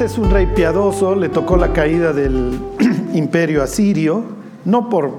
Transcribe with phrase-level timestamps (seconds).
[0.00, 2.58] Es un rey piadoso, le tocó la caída del
[3.14, 4.24] imperio asirio,
[4.64, 5.12] no por,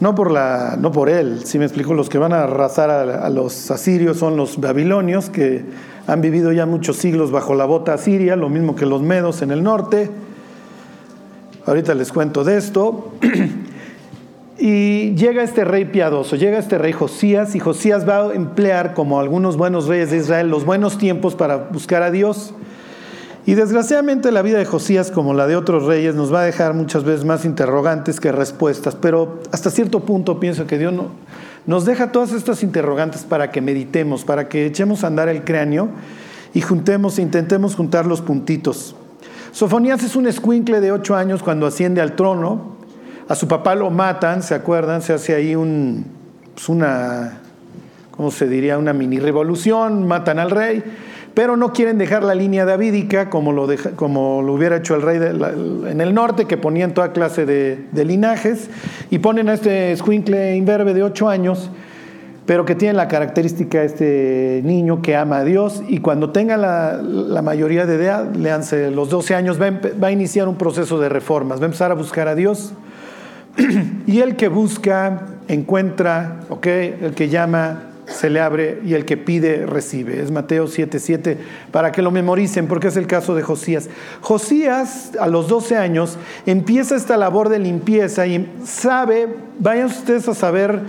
[0.00, 3.24] no por, la, no por él, si me explico, los que van a arrasar a,
[3.24, 5.64] a los asirios son los babilonios, que
[6.08, 9.52] han vivido ya muchos siglos bajo la bota asiria, lo mismo que los medos en
[9.52, 10.10] el norte.
[11.66, 13.12] Ahorita les cuento de esto.
[14.58, 19.20] Y llega este rey piadoso, llega este rey Josías, y Josías va a emplear, como
[19.20, 22.54] algunos buenos reyes de Israel, los buenos tiempos para buscar a Dios.
[23.46, 26.74] Y desgraciadamente la vida de Josías, como la de otros reyes, nos va a dejar
[26.74, 30.92] muchas veces más interrogantes que respuestas, pero hasta cierto punto pienso que Dios
[31.64, 35.90] nos deja todas estas interrogantes para que meditemos, para que echemos a andar el cráneo
[36.54, 38.96] y juntemos, e intentemos juntar los puntitos.
[39.52, 42.74] Sofonías es un escuincle de ocho años cuando asciende al trono,
[43.28, 45.02] a su papá lo matan, ¿se acuerdan?
[45.02, 46.04] Se hace ahí un,
[46.52, 47.38] pues una,
[48.10, 48.76] ¿cómo se diría?
[48.76, 50.82] Una mini revolución, matan al rey,
[51.36, 55.18] pero no quieren dejar la línea davídica como lo, como lo hubiera hecho el rey
[55.18, 58.70] en el norte, que ponían toda clase de, linajes,
[59.10, 61.70] y ponen a este escuincle imberbe de ocho años,
[62.46, 66.56] pero que tiene la característica de este niño que ama a Dios y cuando tenga
[66.56, 69.70] la, mayoría de edad, leanse los 12 años, va
[70.02, 72.72] va a, iniciar un proceso de reformas, va a empezar a buscar a Dios
[74.06, 76.40] y el que busca, encuentra.
[76.64, 80.20] El que llama, se le abre y el que pide, recibe.
[80.20, 81.36] Es Mateo 7:7
[81.70, 83.88] para que lo memoricen porque es el caso de Josías.
[84.20, 89.28] Josías a los 12 años empieza esta labor de limpieza y sabe,
[89.58, 90.80] vayan ustedes a saber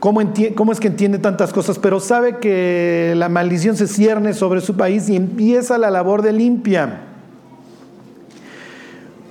[0.00, 0.20] cómo,
[0.54, 4.76] cómo es que entiende tantas cosas, pero sabe que la maldición se cierne sobre su
[4.76, 7.02] país y empieza la labor de limpia.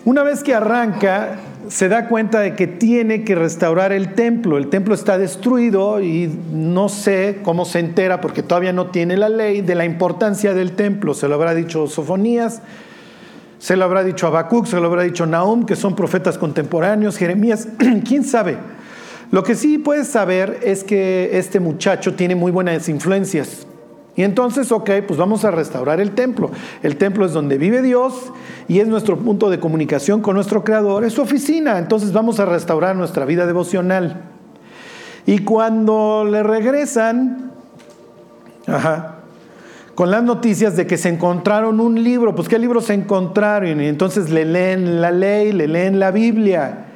[0.05, 4.57] Una vez que arranca, se da cuenta de que tiene que restaurar el templo.
[4.57, 9.29] El templo está destruido y no sé cómo se entera, porque todavía no tiene la
[9.29, 11.13] ley, de la importancia del templo.
[11.13, 12.61] Se lo habrá dicho Sofonías,
[13.59, 17.67] se lo habrá dicho Habacuc, se lo habrá dicho Nahum, que son profetas contemporáneos, Jeremías,
[18.07, 18.57] quién sabe.
[19.31, 23.67] Lo que sí puedes saber es que este muchacho tiene muy buenas influencias.
[24.19, 26.51] Y entonces, ok, pues vamos a restaurar el templo.
[26.83, 28.33] El templo es donde vive Dios
[28.67, 31.77] y es nuestro punto de comunicación con nuestro Creador, es su oficina.
[31.77, 34.23] Entonces vamos a restaurar nuestra vida devocional.
[35.25, 37.53] Y cuando le regresan,
[39.95, 43.79] con las noticias de que se encontraron un libro, pues ¿qué libro se encontraron?
[43.79, 46.87] Y entonces le leen la ley, le leen la Biblia.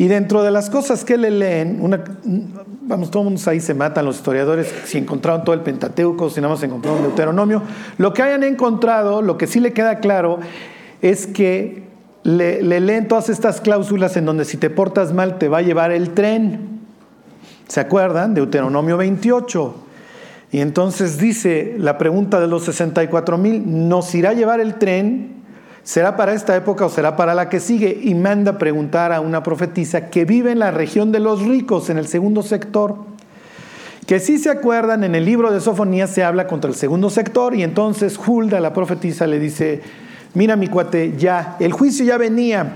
[0.00, 4.16] Y dentro de las cosas que le leen, una, vamos, todos ahí se matan los
[4.16, 7.62] historiadores, si encontraron todo el Pentateuco, si nada más encontraron Deuteronomio,
[7.98, 10.38] lo que hayan encontrado, lo que sí le queda claro,
[11.02, 11.82] es que
[12.22, 15.62] le, le leen todas estas cláusulas en donde si te portas mal te va a
[15.62, 16.80] llevar el tren.
[17.68, 18.32] ¿Se acuerdan?
[18.32, 19.74] Deuteronomio 28.
[20.50, 25.39] Y entonces dice la pregunta de los 64 mil, ¿nos irá a llevar el tren?
[25.90, 27.98] ¿Será para esta época o será para la que sigue?
[28.00, 31.98] Y manda preguntar a una profetisa que vive en la región de los ricos, en
[31.98, 32.94] el segundo sector.
[34.06, 37.56] Que si se acuerdan, en el libro de Sofonías se habla contra el segundo sector
[37.56, 39.82] y entonces Hulda, la profetisa, le dice,
[40.32, 42.72] mira mi cuate, ya, el juicio ya venía,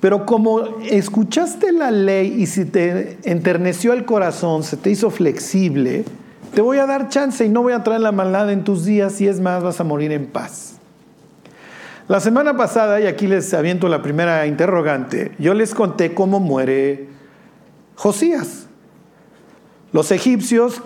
[0.00, 6.04] pero como escuchaste la ley y si te enterneció el corazón, se te hizo flexible,
[6.52, 9.20] te voy a dar chance y no voy a traer la maldad en tus días
[9.20, 10.77] y es más, vas a morir en paz.
[12.08, 17.06] La semana pasada, y aquí les aviento la primera interrogante, yo les conté cómo muere
[17.96, 18.66] Josías.
[19.92, 20.80] Los egipcios,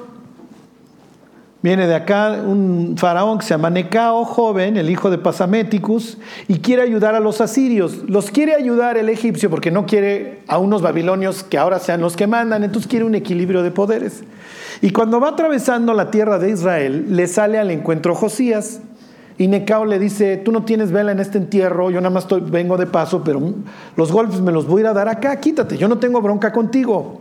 [1.62, 6.18] viene de acá un faraón que se llama Necao, joven, el hijo de Pasaméticus,
[6.48, 7.98] y quiere ayudar a los asirios.
[8.08, 12.16] Los quiere ayudar el egipcio porque no quiere a unos babilonios que ahora sean los
[12.16, 14.24] que mandan, entonces quiere un equilibrio de poderes.
[14.80, 18.80] Y cuando va atravesando la tierra de Israel, le sale al encuentro Josías,
[19.38, 22.76] y Necao le dice, tú no tienes vela en este entierro, yo nada más vengo
[22.76, 23.40] de paso, pero
[23.96, 26.52] los golpes me los voy a ir a dar acá, quítate, yo no tengo bronca
[26.52, 27.20] contigo.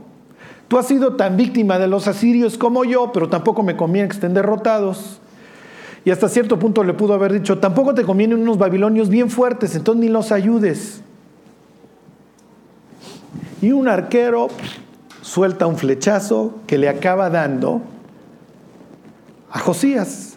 [0.67, 4.15] Tú has sido tan víctima de los asirios como yo, pero tampoco me conviene que
[4.15, 5.19] estén derrotados.
[6.05, 9.75] Y hasta cierto punto le pudo haber dicho, tampoco te convienen unos babilonios bien fuertes,
[9.75, 11.01] entonces ni los ayudes.
[13.61, 14.47] Y un arquero
[15.21, 17.81] suelta un flechazo que le acaba dando
[19.51, 20.30] a Josías.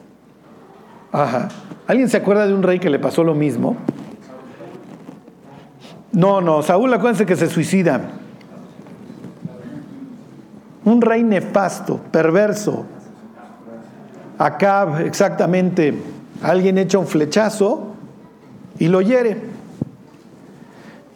[1.14, 1.48] Ajá.
[1.86, 3.76] ¿Alguien se acuerda de un rey que le pasó lo mismo?
[6.10, 8.00] No, no, Saúl acuérdense que se suicida.
[10.84, 12.84] Un rey nefasto, perverso.
[14.38, 15.94] Acá, exactamente,
[16.42, 17.94] alguien echa un flechazo
[18.80, 19.36] y lo hiere.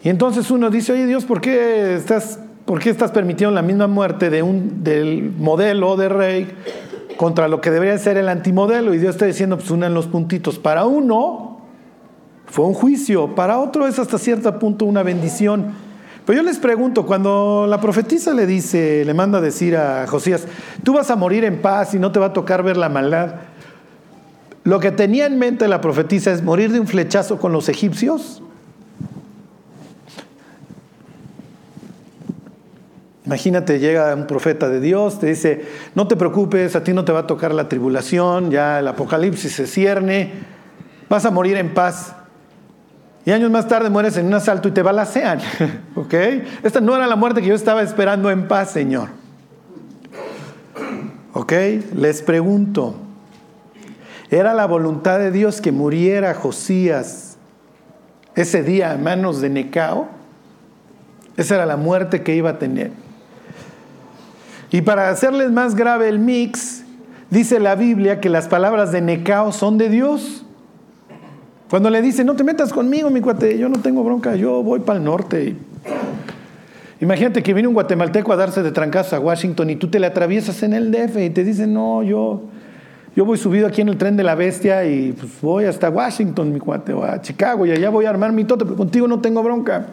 [0.01, 3.87] Y entonces uno dice, oye Dios, ¿por qué estás, por qué estás permitiendo la misma
[3.87, 6.55] muerte de un, del modelo de rey
[7.19, 8.93] contra lo que debería ser el antimodelo.
[8.93, 10.57] Y Dios está diciendo, pues unan los puntitos.
[10.57, 11.59] Para uno
[12.45, 15.73] fue un juicio, para otro es hasta cierto punto una bendición.
[16.25, 20.47] Pero yo les pregunto, cuando la profetisa le dice, le manda a decir a Josías,
[20.81, 23.35] tú vas a morir en paz y no te va a tocar ver la maldad.
[24.63, 28.41] Lo que tenía en mente la profetisa es morir de un flechazo con los egipcios.
[33.29, 37.11] Imagínate, llega un profeta de Dios, te dice, no te preocupes, a ti no te
[37.11, 40.31] va a tocar la tribulación, ya el apocalipsis se cierne,
[41.07, 42.15] vas a morir en paz.
[43.25, 45.39] Y años más tarde mueres en un asalto y te balacean.
[45.95, 46.15] ¿Ok?
[46.63, 49.09] Esta no era la muerte que yo estaba esperando en paz, Señor.
[51.33, 51.53] ¿Ok?
[51.95, 52.95] Les pregunto,
[54.31, 57.37] ¿era la voluntad de Dios que muriera Josías
[58.33, 60.07] ese día a manos de Necao?
[61.37, 63.08] Esa era la muerte que iba a tener.
[64.71, 66.83] Y para hacerles más grave el mix,
[67.29, 70.45] dice la Biblia que las palabras de Necao son de Dios.
[71.69, 74.79] Cuando le dice, no te metas conmigo, mi cuate, yo no tengo bronca, yo voy
[74.79, 75.55] para el norte.
[77.01, 80.07] Imagínate que viene un guatemalteco a darse de trancazo a Washington y tú te le
[80.07, 82.41] atraviesas en el DF y te dice, no, yo,
[83.15, 86.51] yo voy subido aquí en el tren de la bestia y pues voy hasta Washington,
[86.51, 89.19] mi cuate, o a Chicago y allá voy a armar mi tote, pero contigo no
[89.19, 89.87] tengo bronca.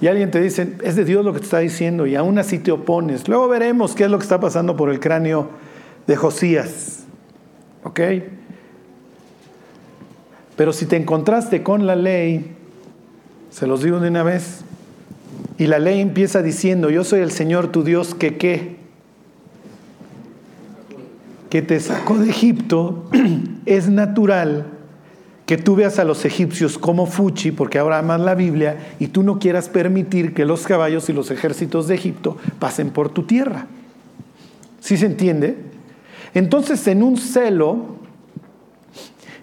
[0.00, 2.58] Y alguien te dice, es de Dios lo que te está diciendo y aún así
[2.58, 3.28] te opones.
[3.28, 5.48] Luego veremos qué es lo que está pasando por el cráneo
[6.06, 7.04] de Josías.
[7.82, 8.00] ¿Ok?
[10.56, 12.56] Pero si te encontraste con la ley,
[13.50, 14.64] se los digo de una vez,
[15.58, 18.76] y la ley empieza diciendo, yo soy el Señor tu Dios que qué,
[21.48, 23.08] que te sacó de Egipto,
[23.66, 24.75] es natural
[25.46, 29.22] que tú veas a los egipcios como fuchi, porque ahora amas la Biblia, y tú
[29.22, 33.66] no quieras permitir que los caballos y los ejércitos de Egipto pasen por tu tierra.
[34.80, 35.56] ¿Sí se entiende?
[36.34, 37.96] Entonces, en un celo,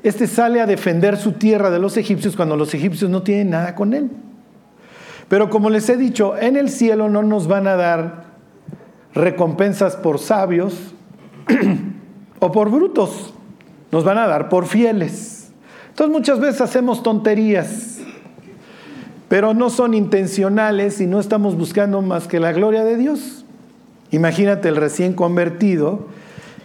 [0.04, 3.74] este sale a defender su tierra de los egipcios cuando los egipcios no tienen nada
[3.74, 4.12] con él.
[5.30, 8.26] Pero como les he dicho, en el cielo no nos van a dar
[9.14, 10.74] recompensas por sabios
[12.40, 13.34] o por brutos,
[13.92, 15.33] nos van a dar por fieles.
[15.94, 18.00] Entonces muchas veces hacemos tonterías,
[19.30, 23.46] pero no son intencionales y no estamos buscando más que la gloria de Dios.
[24.10, 26.08] Imagínate el recién convertido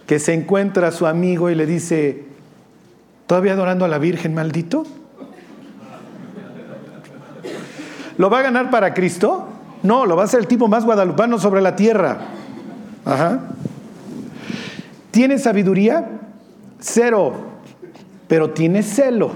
[0.06, 2.24] que se encuentra a su amigo y le dice,
[3.26, 4.86] ¿todavía adorando a la Virgen maldito?
[8.16, 9.46] ¿Lo va a ganar para Cristo?
[9.82, 12.16] No, lo va a ser el tipo más guadalupano sobre la tierra.
[15.10, 16.12] ¿Tiene sabiduría?
[16.80, 17.57] Cero
[18.28, 19.32] pero tiene celo.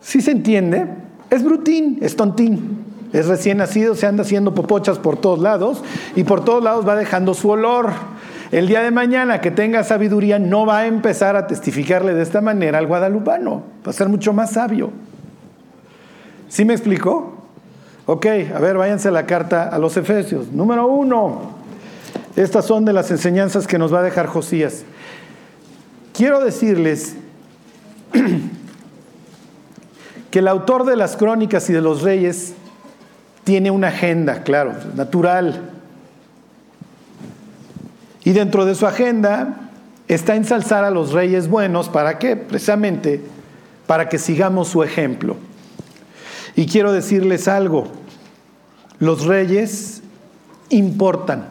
[0.00, 0.86] ¿Sí se entiende?
[1.28, 2.86] Es brutín, es tontín.
[3.12, 5.82] Es recién nacido, se anda haciendo popochas por todos lados
[6.14, 7.90] y por todos lados va dejando su olor.
[8.50, 12.40] El día de mañana que tenga sabiduría no va a empezar a testificarle de esta
[12.40, 14.90] manera al guadalupano, va a ser mucho más sabio.
[16.48, 17.34] ¿Sí me explicó?
[18.06, 20.50] Ok, a ver, váyanse a la carta a los Efesios.
[20.50, 21.58] Número uno,
[22.36, 24.84] estas son de las enseñanzas que nos va a dejar Josías.
[26.14, 27.16] Quiero decirles
[30.30, 32.54] que el autor de las crónicas y de los reyes
[33.44, 35.70] tiene una agenda, claro, natural.
[38.24, 39.70] Y dentro de su agenda
[40.06, 42.36] está ensalzar a los reyes buenos, ¿para qué?
[42.36, 43.22] Precisamente
[43.86, 45.36] para que sigamos su ejemplo.
[46.56, 47.88] Y quiero decirles algo,
[48.98, 50.02] los reyes
[50.68, 51.48] importan.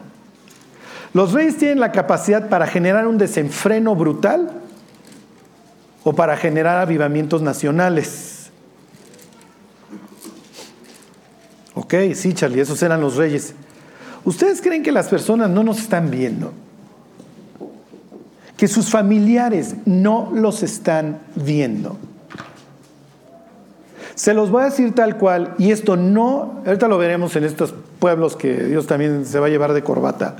[1.14, 4.50] Los reyes tienen la capacidad para generar un desenfreno brutal
[6.04, 8.50] o para generar avivamientos nacionales.
[11.74, 13.54] Ok, sí, Charlie, esos eran los reyes.
[14.24, 16.52] ¿Ustedes creen que las personas no nos están viendo?
[18.56, 21.96] Que sus familiares no los están viendo.
[24.14, 27.72] Se los voy a decir tal cual, y esto no, ahorita lo veremos en estos
[28.00, 30.34] pueblos que Dios también se va a llevar de corbata.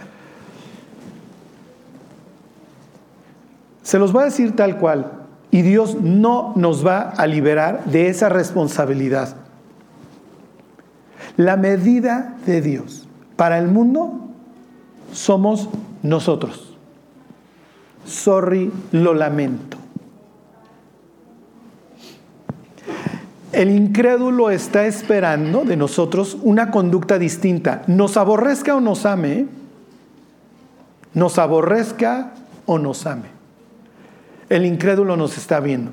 [3.84, 5.17] Se los voy a decir tal cual.
[5.50, 9.36] Y Dios no nos va a liberar de esa responsabilidad.
[11.36, 14.28] La medida de Dios para el mundo
[15.12, 15.68] somos
[16.02, 16.76] nosotros.
[18.04, 19.76] Sorry, lo lamento.
[23.52, 27.82] El incrédulo está esperando de nosotros una conducta distinta.
[27.86, 29.46] Nos aborrezca o nos ame,
[31.14, 32.34] nos aborrezca
[32.66, 33.37] o nos ame.
[34.48, 35.90] El incrédulo nos está viendo.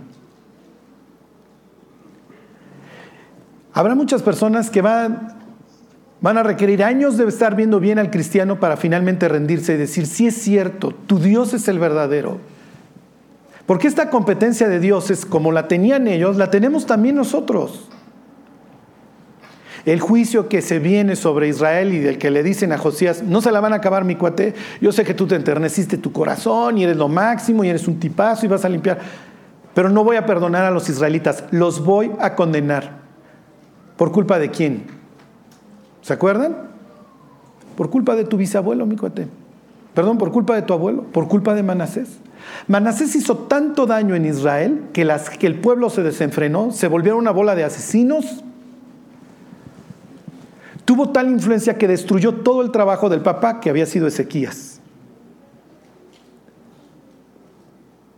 [3.73, 5.35] Habrá muchas personas que van
[6.25, 10.07] Van a requerir años de estar viendo bien al cristiano para finalmente rendirse y decir,
[10.07, 12.39] sí es cierto, tu Dios es el verdadero.
[13.67, 17.89] Porque esta competencia de Dios es como la tenían ellos, la tenemos también nosotros.
[19.85, 23.41] El juicio que se viene sobre Israel y del que le dicen a Josías, no
[23.41, 26.77] se la van a acabar mi cuate, yo sé que tú te enterneciste tu corazón
[26.77, 28.97] y eres lo máximo y eres un tipazo y vas a limpiar,
[29.75, 32.99] pero no voy a perdonar a los israelitas, los voy a condenar.
[33.95, 34.87] ¿Por culpa de quién?
[36.01, 36.69] ¿Se acuerdan?
[37.77, 39.27] Por culpa de tu bisabuelo, mi cuate.
[39.93, 42.19] Perdón, por culpa de tu abuelo, por culpa de Manasés.
[42.67, 45.07] Manasés hizo tanto daño en Israel que,
[45.39, 48.43] que el pueblo se desenfrenó, se volvieron una bola de asesinos.
[50.85, 54.79] Tuvo tal influencia que destruyó todo el trabajo del papá que había sido Ezequías.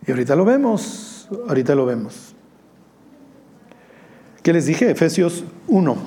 [0.06, 2.34] Y ahorita lo vemos, ahorita lo vemos.
[4.44, 4.90] ¿Qué les dije?
[4.90, 5.98] Efesios 1,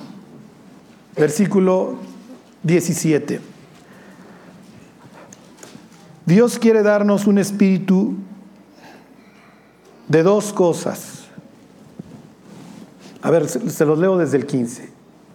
[1.16, 1.96] versículo
[2.62, 3.40] 17.
[6.24, 8.14] Dios quiere darnos un espíritu
[10.08, 11.24] de dos cosas.
[13.22, 14.88] A ver, se los leo desde el 15.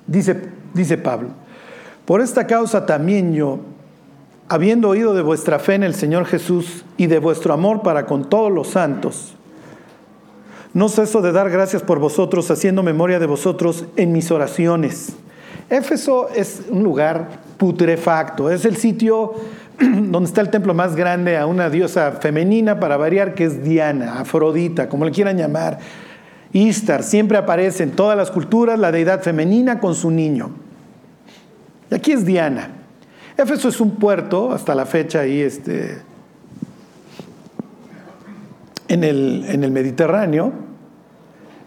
[0.07, 1.29] Dice, dice Pablo,
[2.05, 3.59] por esta causa también yo,
[4.47, 8.29] habiendo oído de vuestra fe en el Señor Jesús y de vuestro amor para con
[8.29, 9.33] todos los santos,
[10.73, 15.13] no ceso de dar gracias por vosotros, haciendo memoria de vosotros en mis oraciones.
[15.69, 19.33] Éfeso es un lugar putrefacto, es el sitio
[19.79, 24.19] donde está el templo más grande a una diosa femenina, para variar, que es Diana,
[24.19, 25.79] Afrodita, como le quieran llamar.
[26.51, 30.64] Istar, siempre aparece en todas las culturas la deidad femenina con su niño.
[31.95, 32.71] Aquí es Diana.
[33.37, 35.97] Éfeso es un puerto, hasta la fecha ahí este,
[38.89, 40.51] en, el, en el Mediterráneo.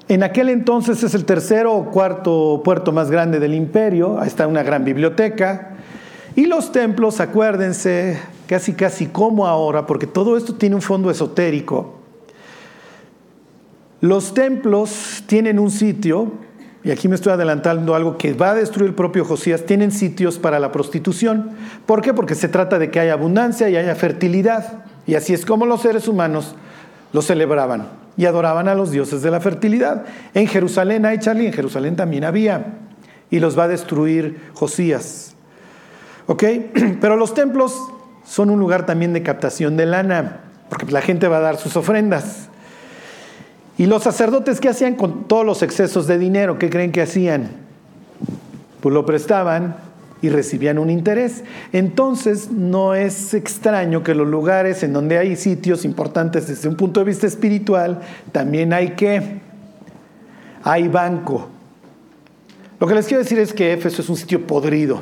[0.06, 4.20] En aquel entonces es el tercero o cuarto puerto más grande del imperio.
[4.20, 5.76] Ahí está una gran biblioteca.
[6.36, 11.94] Y los templos, acuérdense, casi casi como ahora, porque todo esto tiene un fondo esotérico.
[14.02, 16.32] Los templos tienen un sitio,
[16.84, 20.38] y aquí me estoy adelantando algo que va a destruir el propio Josías, tienen sitios
[20.38, 21.50] para la prostitución.
[21.86, 22.14] ¿Por qué?
[22.14, 24.84] Porque se trata de que haya abundancia y haya fertilidad.
[25.06, 26.54] Y así es como los seres humanos
[27.12, 30.04] lo celebraban y adoraban a los dioses de la fertilidad.
[30.34, 32.78] En Jerusalén hay, Charlie, en Jerusalén también había.
[33.30, 35.34] Y los va a destruir Josías.
[36.26, 36.44] ¿Ok?
[37.00, 37.76] Pero los templos
[38.24, 41.76] son un lugar también de captación de lana, porque la gente va a dar sus
[41.76, 42.47] ofrendas.
[43.78, 46.58] Y los sacerdotes, ¿qué hacían con todos los excesos de dinero?
[46.58, 47.48] ¿Qué creen que hacían?
[48.80, 49.76] Pues lo prestaban
[50.20, 51.44] y recibían un interés.
[51.72, 56.98] Entonces no es extraño que los lugares en donde hay sitios importantes desde un punto
[57.00, 58.00] de vista espiritual,
[58.32, 59.40] también hay que,
[60.64, 61.48] hay banco.
[62.80, 65.00] Lo que les quiero decir es que Éfeso es un sitio podrido.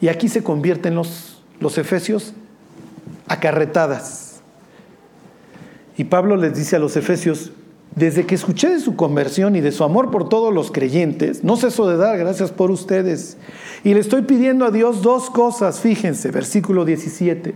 [0.00, 2.32] Y aquí se convierten los, los efesios
[3.26, 4.25] a carretadas.
[5.96, 7.52] Y Pablo les dice a los efesios,
[7.94, 11.56] desde que escuché de su conversión y de su amor por todos los creyentes, no
[11.56, 13.38] ceso de dar gracias por ustedes.
[13.84, 17.54] Y le estoy pidiendo a Dios dos cosas, fíjense, versículo 17,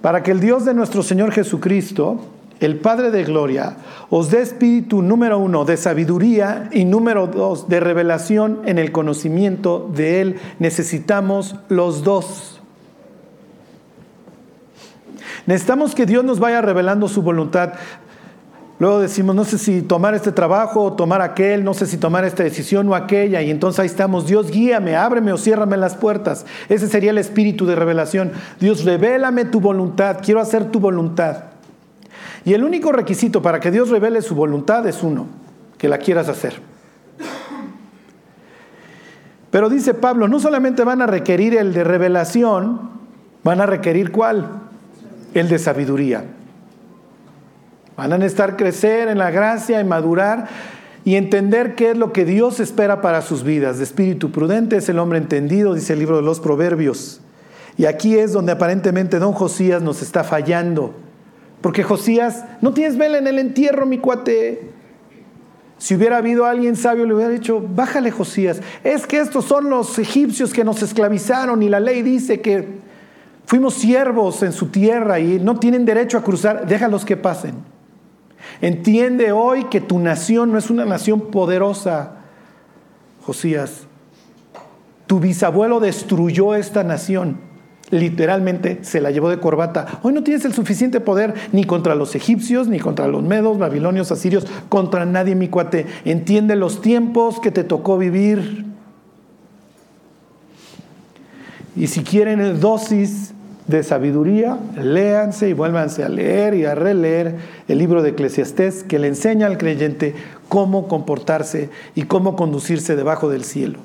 [0.00, 2.20] para que el Dios de nuestro Señor Jesucristo,
[2.60, 3.76] el Padre de Gloria,
[4.08, 9.90] os dé espíritu número uno de sabiduría y número dos de revelación en el conocimiento
[9.94, 10.36] de Él.
[10.58, 12.59] Necesitamos los dos.
[15.46, 17.74] Necesitamos que Dios nos vaya revelando su voluntad.
[18.78, 22.24] Luego decimos, no sé si tomar este trabajo o tomar aquel, no sé si tomar
[22.24, 23.42] esta decisión o aquella.
[23.42, 26.46] Y entonces ahí estamos, Dios guíame, ábreme o ciérrame las puertas.
[26.70, 28.32] Ese sería el espíritu de revelación.
[28.58, 31.44] Dios, revélame tu voluntad, quiero hacer tu voluntad.
[32.44, 35.26] Y el único requisito para que Dios revele su voluntad es uno,
[35.76, 36.54] que la quieras hacer.
[39.50, 42.90] Pero dice Pablo, no solamente van a requerir el de revelación,
[43.42, 44.59] van a requerir cuál?
[45.34, 46.24] El de sabiduría.
[47.96, 50.48] Van a necesitar crecer en la gracia y madurar
[51.04, 53.78] y entender qué es lo que Dios espera para sus vidas.
[53.78, 57.20] De espíritu prudente es el hombre entendido, dice el libro de los Proverbios.
[57.76, 60.94] Y aquí es donde aparentemente don Josías nos está fallando.
[61.60, 64.70] Porque Josías, no tienes vela en el entierro, mi cuate.
[65.78, 68.60] Si hubiera habido alguien sabio, le hubiera dicho, bájale Josías.
[68.84, 72.80] Es que estos son los egipcios que nos esclavizaron y la ley dice que
[73.50, 76.68] fuimos siervos en su tierra y no tienen derecho a cruzar.
[76.68, 77.56] Déjalos que pasen.
[78.60, 82.12] Entiende hoy que tu nación no es una nación poderosa,
[83.22, 83.88] Josías.
[85.08, 87.50] Tu bisabuelo destruyó esta nación
[87.90, 89.98] literalmente se la llevó de corbata.
[90.04, 94.12] Hoy no tienes el suficiente poder ni contra los egipcios, ni contra los medos, babilonios,
[94.12, 95.86] asirios, contra nadie, mi cuate.
[96.04, 98.64] Entiende los tiempos que te tocó vivir.
[101.74, 103.34] Y si quieren dosis
[103.70, 107.36] de sabiduría, léanse y vuélvanse a leer y a releer
[107.68, 110.14] el libro de Eclesiastés que le enseña al creyente
[110.48, 113.78] cómo comportarse y cómo conducirse debajo del cielo.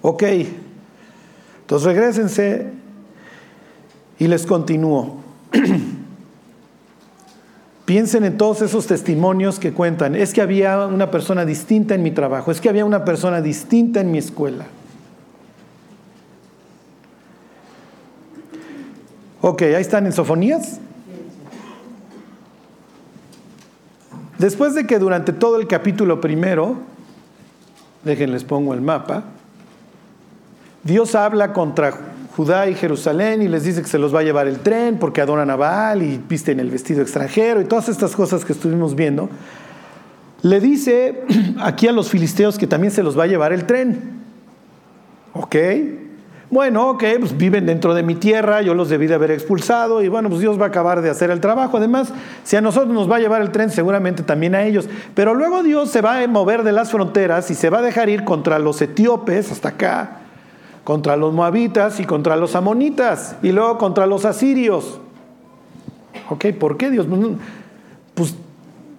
[0.00, 0.22] Ok,
[1.60, 2.66] entonces regresense
[4.18, 5.18] y les continúo.
[7.84, 10.14] Piensen en todos esos testimonios que cuentan.
[10.14, 14.00] Es que había una persona distinta en mi trabajo, es que había una persona distinta
[14.00, 14.66] en mi escuela.
[19.40, 20.80] Ok, ahí están en Sofonías.
[24.38, 26.76] Después de que durante todo el capítulo primero,
[28.04, 29.24] déjenles pongo el mapa,
[30.82, 31.92] Dios habla contra
[32.36, 35.20] Judá y Jerusalén y les dice que se los va a llevar el tren porque
[35.20, 39.28] adoran a Baal y visten el vestido extranjero y todas estas cosas que estuvimos viendo.
[40.42, 41.22] Le dice
[41.60, 44.18] aquí a los filisteos que también se los va a llevar el tren.
[45.32, 45.56] ¿Ok?
[46.50, 50.08] Bueno, ok, pues viven dentro de mi tierra, yo los debí de haber expulsado y
[50.08, 51.76] bueno, pues Dios va a acabar de hacer el trabajo.
[51.76, 52.10] Además,
[52.42, 54.88] si a nosotros nos va a llevar el tren, seguramente también a ellos.
[55.14, 58.08] Pero luego Dios se va a mover de las fronteras y se va a dejar
[58.08, 60.20] ir contra los etíopes hasta acá,
[60.84, 65.00] contra los moabitas y contra los amonitas y luego contra los asirios.
[66.30, 67.06] Ok, ¿por qué Dios?
[68.14, 68.34] Pues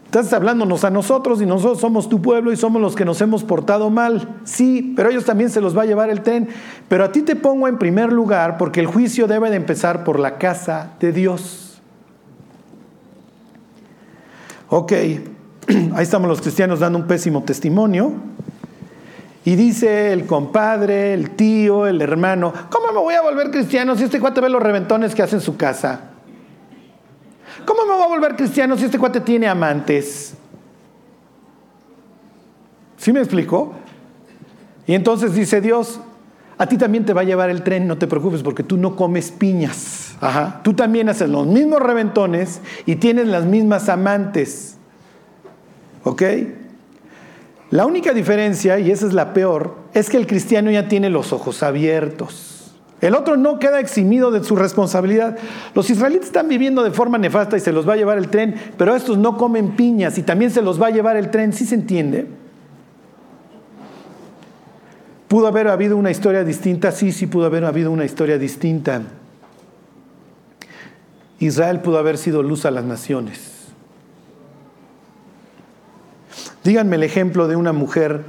[0.10, 3.44] Estás hablándonos a nosotros y nosotros somos tu pueblo y somos los que nos hemos
[3.44, 4.40] portado mal.
[4.44, 6.50] Sí, pero ellos también se los va a llevar el tren.
[6.88, 10.18] Pero a ti te pongo en primer lugar porque el juicio debe de empezar por
[10.18, 11.80] la casa de Dios.
[14.70, 14.94] Ok,
[15.68, 18.14] ahí estamos los cristianos dando un pésimo testimonio.
[19.46, 24.06] Y dice el compadre, el tío, el hermano, ¿cómo me voy a volver cristiano si
[24.06, 26.02] este cuate ve los reventones que hace en su casa?
[27.66, 30.34] ¿Cómo me voy a volver cristiano si este cuate tiene amantes?
[32.98, 33.74] ¿Sí me explico?
[34.86, 36.00] Y entonces dice Dios,
[36.58, 38.96] a ti también te va a llevar el tren, no te preocupes porque tú no
[38.96, 40.16] comes piñas.
[40.20, 40.60] Ajá.
[40.64, 44.76] Tú también haces los mismos reventones y tienes las mismas amantes.
[46.04, 46.24] ¿Ok?
[47.72, 51.32] La única diferencia, y esa es la peor, es que el cristiano ya tiene los
[51.32, 52.59] ojos abiertos.
[53.02, 55.38] El otro no queda eximido de su responsabilidad.
[55.74, 58.56] Los israelitas están viviendo de forma nefasta y se los va a llevar el tren,
[58.78, 61.66] pero estos no comen piñas y también se los va a llevar el tren, ¿sí
[61.66, 62.28] se entiende?
[65.30, 66.92] ¿Pudo haber habido una historia distinta?
[66.92, 69.04] Sí, sí pudo haber habido una historia distinta.
[71.40, 73.60] Israel pudo haber sido luz a las naciones.
[76.64, 78.26] Díganme el ejemplo de una mujer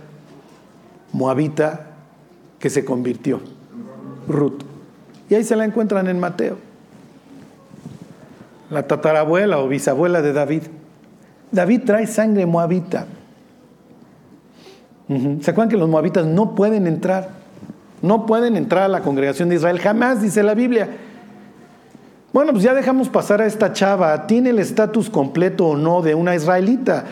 [1.13, 1.89] moabita
[2.61, 3.41] que se convirtió.
[4.33, 4.63] Ruth.
[5.29, 6.57] Y ahí se la encuentran en Mateo.
[8.71, 10.63] La tatarabuela o bisabuela de David.
[11.53, 13.07] David trae sangre moabita.
[15.41, 17.31] ¿Se acuerdan que los moabitas no pueden entrar?
[18.01, 19.81] No pueden entrar a la congregación de Israel.
[19.81, 20.89] Jamás, dice la Biblia.
[22.33, 24.29] Bueno, pues ya dejamos pasar a esta chava.
[24.29, 27.07] ¿Tiene el estatus completo o no de una israelita?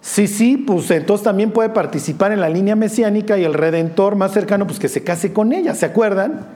[0.00, 4.32] Sí, sí, pues entonces también puede participar en la línea mesiánica y el redentor más
[4.32, 6.46] cercano, pues que se case con ella, ¿se acuerdan?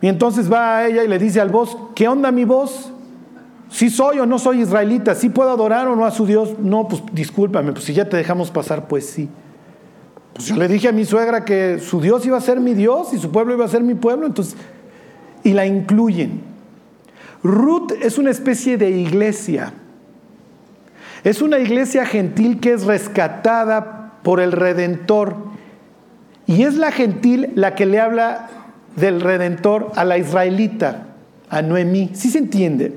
[0.00, 2.92] Y entonces va a ella y le dice al voz, ¿qué onda mi voz?
[3.70, 5.14] ¿Sí soy o no soy israelita?
[5.14, 6.58] ¿Sí puedo adorar o no a su Dios?
[6.58, 9.28] No, pues discúlpame, pues si ya te dejamos pasar, pues sí.
[10.34, 13.12] Pues yo le dije a mi suegra que su Dios iba a ser mi Dios
[13.12, 14.56] y su pueblo iba a ser mi pueblo, entonces,
[15.42, 16.42] y la incluyen.
[17.42, 19.74] Ruth es una especie de iglesia
[21.24, 25.36] es una iglesia gentil que es rescatada por el Redentor.
[26.46, 28.48] Y es la gentil la que le habla
[28.96, 31.06] del Redentor a la israelita,
[31.48, 32.10] a Noemí.
[32.14, 32.96] ¿Sí se entiende?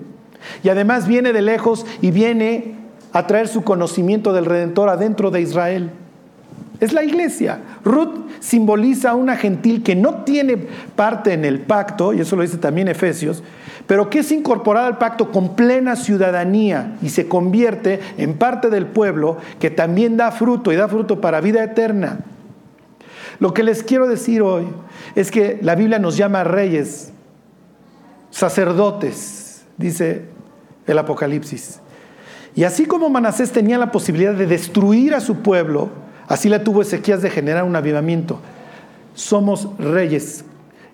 [0.63, 2.75] Y además viene de lejos y viene
[3.13, 5.91] a traer su conocimiento del Redentor adentro de Israel.
[6.79, 7.59] Es la iglesia.
[7.83, 10.57] Ruth simboliza a una gentil que no tiene
[10.95, 13.43] parte en el pacto, y eso lo dice también Efesios,
[13.87, 18.87] pero que es incorporada al pacto con plena ciudadanía y se convierte en parte del
[18.87, 22.19] pueblo que también da fruto y da fruto para vida eterna.
[23.39, 24.65] Lo que les quiero decir hoy
[25.15, 27.11] es que la Biblia nos llama reyes,
[28.31, 30.25] sacerdotes, dice
[30.87, 31.79] el Apocalipsis.
[32.55, 35.89] Y así como Manasés tenía la posibilidad de destruir a su pueblo,
[36.27, 38.39] así la tuvo Ezequías de generar un avivamiento.
[39.13, 40.45] Somos reyes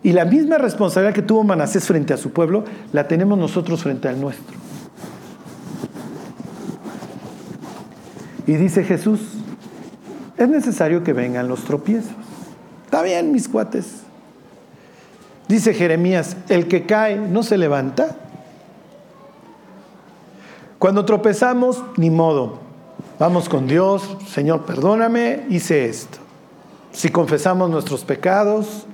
[0.03, 4.07] y la misma responsabilidad que tuvo Manasés frente a su pueblo, la tenemos nosotros frente
[4.07, 4.57] al nuestro.
[8.47, 9.19] Y dice Jesús,
[10.37, 12.11] es necesario que vengan los tropiezos.
[12.85, 14.01] Está bien, mis cuates.
[15.47, 18.15] Dice Jeremías, el que cae no se levanta.
[20.79, 22.59] Cuando tropezamos, ni modo.
[23.21, 26.17] Vamos con Dios, Señor, perdóname, hice esto.
[26.91, 28.87] si confesamos nuestros pecados.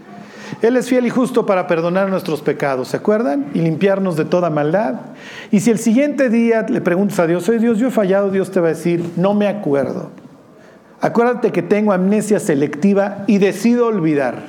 [0.62, 3.50] Él es fiel y justo para perdonar nuestros pecados, ¿se acuerdan?
[3.54, 4.96] Y limpiarnos de toda maldad.
[5.50, 8.52] Y si el siguiente día le preguntas a Dios, soy Dios, yo he fallado, Dios
[8.52, 10.10] te va a decir, no me acuerdo.
[11.00, 14.44] Acuérdate que tengo amnesia selectiva y decido olvidar.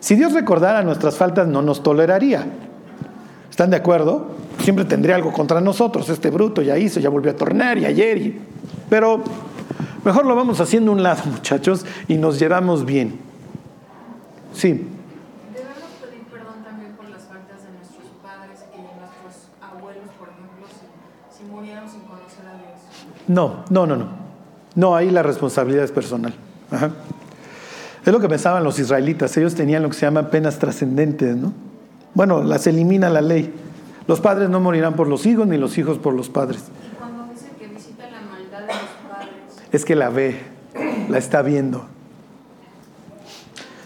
[0.00, 2.44] Si Dios recordara nuestras faltas, no nos toleraría.
[3.48, 4.43] ¿Están de acuerdo?
[4.60, 6.08] Siempre tendría algo contra nosotros.
[6.08, 8.34] Este bruto ya hizo, ya volvió a tornar y ayer.
[8.88, 9.22] Pero
[10.04, 13.18] mejor lo vamos haciendo un lado, muchachos, y nos llevamos bien.
[14.52, 14.68] Sí.
[15.52, 20.28] Debemos pedir perdón también por las faltas de nuestros padres y de nuestros abuelos, por
[20.28, 20.66] ejemplo,
[21.30, 22.80] si, si murieron sin conocer a Dios.
[23.26, 24.24] No, no, no, no.
[24.76, 26.34] No, ahí la responsabilidad es personal.
[26.70, 26.90] Ajá.
[28.04, 29.36] Es lo que pensaban los israelitas.
[29.36, 31.52] Ellos tenían lo que se llama penas trascendentes, ¿no?
[32.12, 33.52] Bueno, las elimina la ley.
[34.06, 36.64] Los padres no morirán por los hijos, ni los hijos por los padres.
[36.92, 40.40] Y cuando dice que visita la maldad de los padres, Es que la ve,
[41.08, 41.86] la está viendo.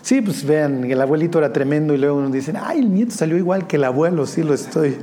[0.03, 3.37] Sí, pues vean, el abuelito era tremendo y luego uno dicen, ay, el nieto salió
[3.37, 4.97] igual que el abuelo, sí lo estoy.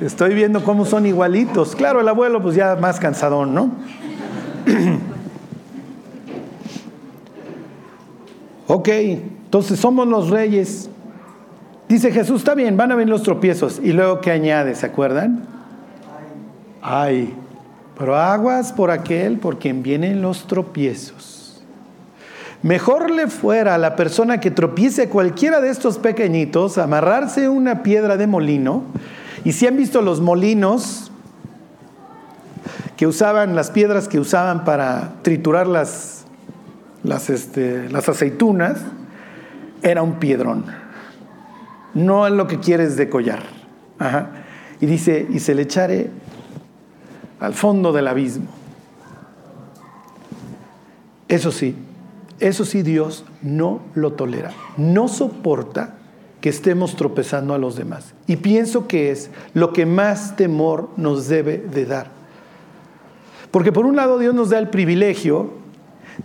[0.00, 1.74] Estoy viendo cómo son igualitos.
[1.74, 3.70] Claro, el abuelo pues ya más cansadón, ¿no?
[8.66, 10.90] ok, entonces somos los reyes.
[11.88, 13.80] Dice Jesús, está bien, van a venir los tropiezos.
[13.82, 14.74] Y luego, ¿qué añade?
[14.74, 15.44] ¿Se acuerdan?
[16.82, 17.34] Ay,
[17.98, 21.62] pero aguas por aquel por quien vienen los tropiezos.
[22.62, 28.16] Mejor le fuera a la persona que tropiece cualquiera de estos pequeñitos amarrarse una piedra
[28.16, 28.84] de molino.
[29.44, 31.12] Y si han visto los molinos
[32.96, 36.24] que usaban, las piedras que usaban para triturar las,
[37.02, 38.78] las, este, las aceitunas,
[39.82, 40.83] era un piedrón.
[41.94, 43.42] No es lo que quieres de collar.
[43.98, 44.30] Ajá.
[44.80, 46.10] Y dice, y se le echare
[47.40, 48.46] al fondo del abismo.
[51.28, 51.74] Eso sí,
[52.40, 55.94] eso sí Dios no lo tolera, no soporta
[56.40, 58.12] que estemos tropezando a los demás.
[58.26, 62.08] Y pienso que es lo que más temor nos debe de dar.
[63.50, 65.52] Porque por un lado Dios nos da el privilegio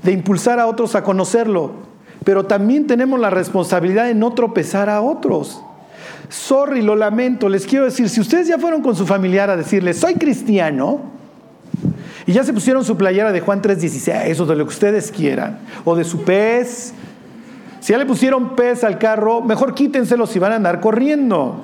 [0.03, 1.71] de impulsar a otros a conocerlo,
[2.23, 5.61] pero también tenemos la responsabilidad de no tropezar a otros.
[6.29, 9.93] Sorry, lo lamento, les quiero decir, si ustedes ya fueron con su familiar a decirle,
[9.93, 11.01] soy cristiano,
[12.25, 15.59] y ya se pusieron su playera de Juan 3:16, o de lo que ustedes quieran,
[15.85, 16.93] o de su pez,
[17.79, 21.63] si ya le pusieron pez al carro, mejor quítenselo si van a andar corriendo.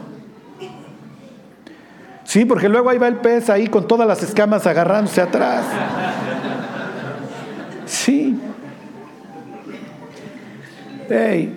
[2.23, 5.65] Sí, porque luego ahí va el pez ahí con todas las escamas agarrándose atrás.
[7.85, 8.39] Sí.
[11.09, 11.55] Hey,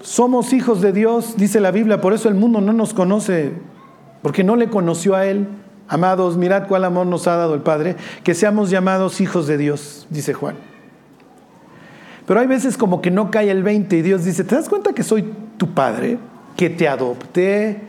[0.00, 3.52] somos hijos de Dios, dice la Biblia, por eso el mundo no nos conoce,
[4.22, 5.48] porque no le conoció a Él.
[5.88, 10.06] Amados, mirad cuál amor nos ha dado el Padre, que seamos llamados hijos de Dios,
[10.10, 10.56] dice Juan.
[12.26, 14.92] Pero hay veces como que no cae el 20 y Dios dice, ¿te das cuenta
[14.92, 15.24] que soy
[15.56, 16.18] tu Padre?
[16.56, 17.80] Que te adopté,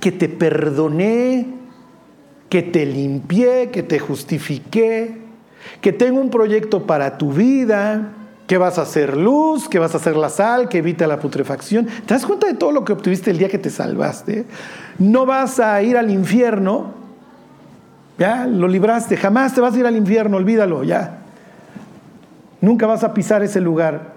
[0.00, 1.46] que te perdoné,
[2.48, 5.18] que te limpié, que te justifiqué,
[5.80, 8.12] que tengo un proyecto para tu vida,
[8.52, 11.86] que vas a hacer luz, que vas a hacer la sal, que evita la putrefacción.
[11.86, 14.44] ¿Te das cuenta de todo lo que obtuviste el día que te salvaste?
[14.98, 16.92] No vas a ir al infierno,
[18.18, 21.20] ya lo libraste, jamás te vas a ir al infierno, olvídalo, ya.
[22.60, 24.12] Nunca vas a pisar ese lugar.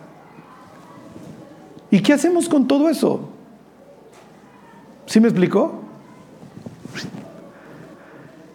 [1.90, 3.30] ¿Y qué hacemos con todo eso?
[5.06, 5.80] ¿Sí me explicó?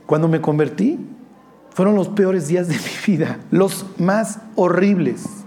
[0.04, 0.98] Cuando me convertí,
[1.70, 5.39] fueron los peores días de mi vida, los más horribles.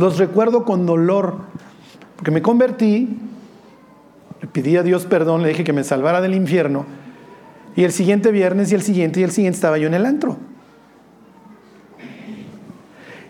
[0.00, 1.34] Los recuerdo con dolor,
[2.16, 3.18] porque me convertí,
[4.40, 6.86] le pedí a Dios perdón, le dije que me salvara del infierno,
[7.76, 10.38] y el siguiente viernes y el siguiente y el siguiente estaba yo en el antro.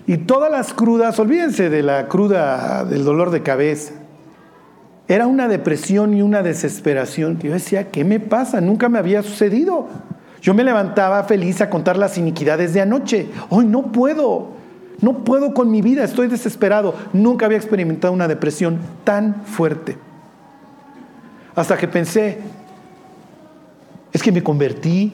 [0.06, 3.94] Y todas las crudas, olvídense de la cruda del dolor de cabeza,
[5.08, 7.40] era una depresión y una desesperación.
[7.40, 8.60] Yo decía, ¿qué me pasa?
[8.60, 9.88] Nunca me había sucedido.
[10.40, 13.28] Yo me levantaba feliz a contar las iniquidades de anoche.
[13.48, 14.59] Hoy no puedo.
[15.02, 16.94] No puedo con mi vida, estoy desesperado.
[17.12, 19.96] Nunca había experimentado una depresión tan fuerte.
[21.54, 22.38] Hasta que pensé,
[24.12, 25.12] es que me convertí.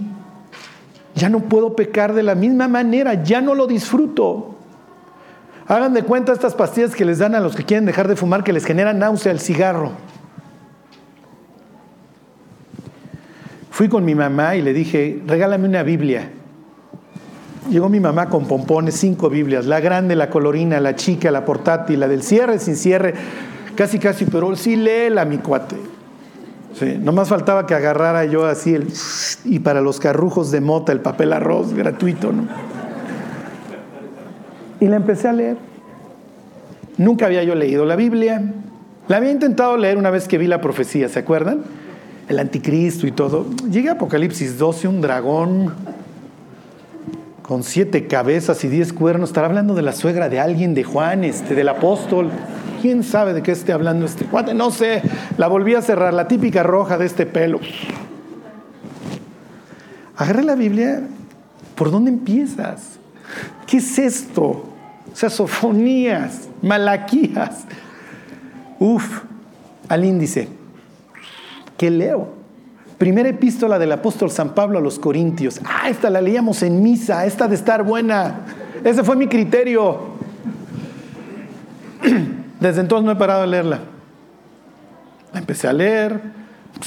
[1.14, 4.54] Ya no puedo pecar de la misma manera, ya no lo disfruto.
[5.68, 8.44] Hagan de cuenta estas pastillas que les dan a los que quieren dejar de fumar
[8.44, 9.92] que les generan náusea el cigarro.
[13.70, 16.30] Fui con mi mamá y le dije, regálame una Biblia.
[17.70, 22.00] Llegó mi mamá con pompones, cinco Biblias, la grande, la colorina, la chica, la portátil,
[22.00, 23.14] la del cierre, sin cierre,
[23.74, 25.76] casi, casi, pero sí léela, mi cuate.
[26.78, 28.86] Sí, nomás faltaba que agarrara yo así el...
[29.44, 32.46] Y para los carrujos de mota, el papel arroz gratuito, ¿no?
[34.78, 35.56] Y la empecé a leer.
[36.98, 38.42] Nunca había yo leído la Biblia.
[39.08, 41.62] La había intentado leer una vez que vi la profecía, ¿se acuerdan?
[42.28, 43.46] El anticristo y todo.
[43.70, 45.72] Llegué a Apocalipsis 12, un dragón
[47.46, 49.30] con siete cabezas y diez cuernos.
[49.30, 52.30] Estará hablando de la suegra de alguien, de Juan, este, del apóstol.
[52.82, 54.52] ¿Quién sabe de qué esté hablando este cuate?
[54.52, 55.02] No sé.
[55.38, 57.60] La volví a cerrar, la típica roja de este pelo.
[60.16, 61.02] Agarré la Biblia.
[61.76, 62.98] ¿Por dónde empiezas?
[63.66, 64.42] ¿Qué es esto?
[64.42, 65.30] O sea,
[66.62, 67.64] malaquías.
[68.78, 69.22] Uf,
[69.88, 70.48] al índice.
[71.76, 72.35] ¿Qué leo?
[72.98, 75.60] Primera epístola del apóstol San Pablo a los Corintios.
[75.64, 78.40] Ah, esta la leíamos en misa, esta de estar buena.
[78.82, 80.16] Ese fue mi criterio.
[82.60, 83.80] Desde entonces no he parado de leerla.
[85.32, 86.22] La empecé a leer,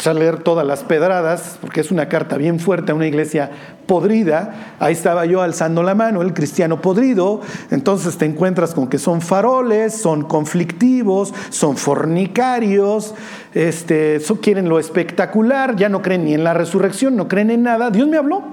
[0.05, 3.49] a leer todas las pedradas, porque es una carta bien fuerte a una iglesia
[3.85, 4.75] podrida.
[4.79, 7.41] Ahí estaba yo alzando la mano, el cristiano podrido.
[7.71, 13.15] Entonces te encuentras con que son faroles, son conflictivos, son fornicarios,
[13.53, 17.89] este, quieren lo espectacular, ya no creen ni en la resurrección, no creen en nada.
[17.89, 18.43] Dios me habló.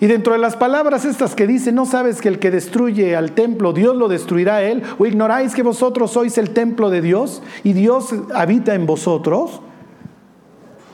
[0.00, 3.32] Y dentro de las palabras estas que dice, no sabes que el que destruye al
[3.32, 7.42] templo, Dios lo destruirá a él, o ignoráis que vosotros sois el templo de Dios
[7.62, 9.62] y Dios habita en vosotros.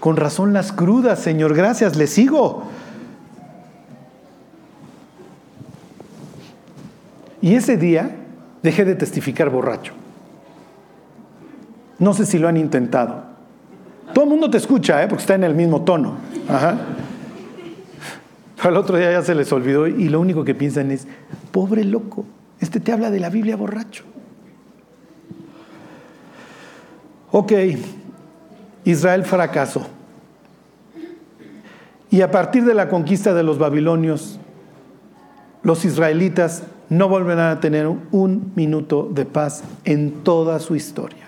[0.01, 2.65] Con razón las crudas, Señor, gracias, le sigo.
[7.43, 8.17] Y ese día
[8.63, 9.93] dejé de testificar borracho.
[11.99, 13.25] No sé si lo han intentado.
[14.15, 15.07] Todo el mundo te escucha, ¿eh?
[15.07, 16.17] porque está en el mismo tono.
[18.63, 21.07] Al otro día ya se les olvidó y lo único que piensan es,
[21.53, 22.25] pobre loco,
[22.59, 24.05] este te habla de la Biblia borracho.
[27.33, 27.53] Ok,
[28.85, 29.87] Israel fracasó.
[32.11, 34.39] Y a partir de la conquista de los babilonios,
[35.63, 41.27] los israelitas no volverán a tener un minuto de paz en toda su historia.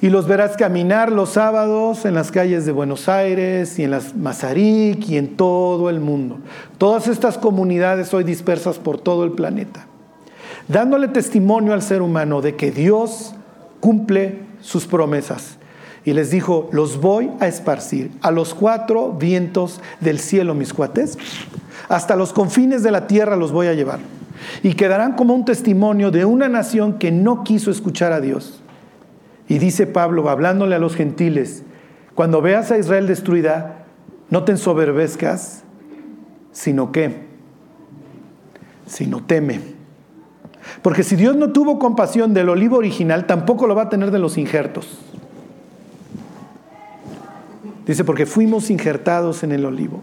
[0.00, 4.14] Y los verás caminar los sábados en las calles de Buenos Aires y en las
[4.14, 6.38] Mazarik y en todo el mundo.
[6.78, 9.86] Todas estas comunidades hoy dispersas por todo el planeta,
[10.68, 13.34] dándole testimonio al ser humano de que Dios
[13.80, 15.57] cumple sus promesas
[16.04, 21.18] y les dijo, los voy a esparcir a los cuatro vientos del cielo, mis cuates,
[21.88, 24.00] hasta los confines de la tierra los voy a llevar.
[24.62, 28.60] Y quedarán como un testimonio de una nación que no quiso escuchar a Dios.
[29.48, 31.64] Y dice Pablo, hablándole a los gentiles,
[32.14, 33.84] cuando veas a Israel destruida,
[34.30, 35.62] no te ensoberbezcas,
[36.52, 37.26] sino que,
[38.86, 39.60] sino teme.
[40.82, 44.18] Porque si Dios no tuvo compasión del olivo original, tampoco lo va a tener de
[44.18, 44.98] los injertos.
[47.88, 50.02] Dice, porque fuimos injertados en el olivo.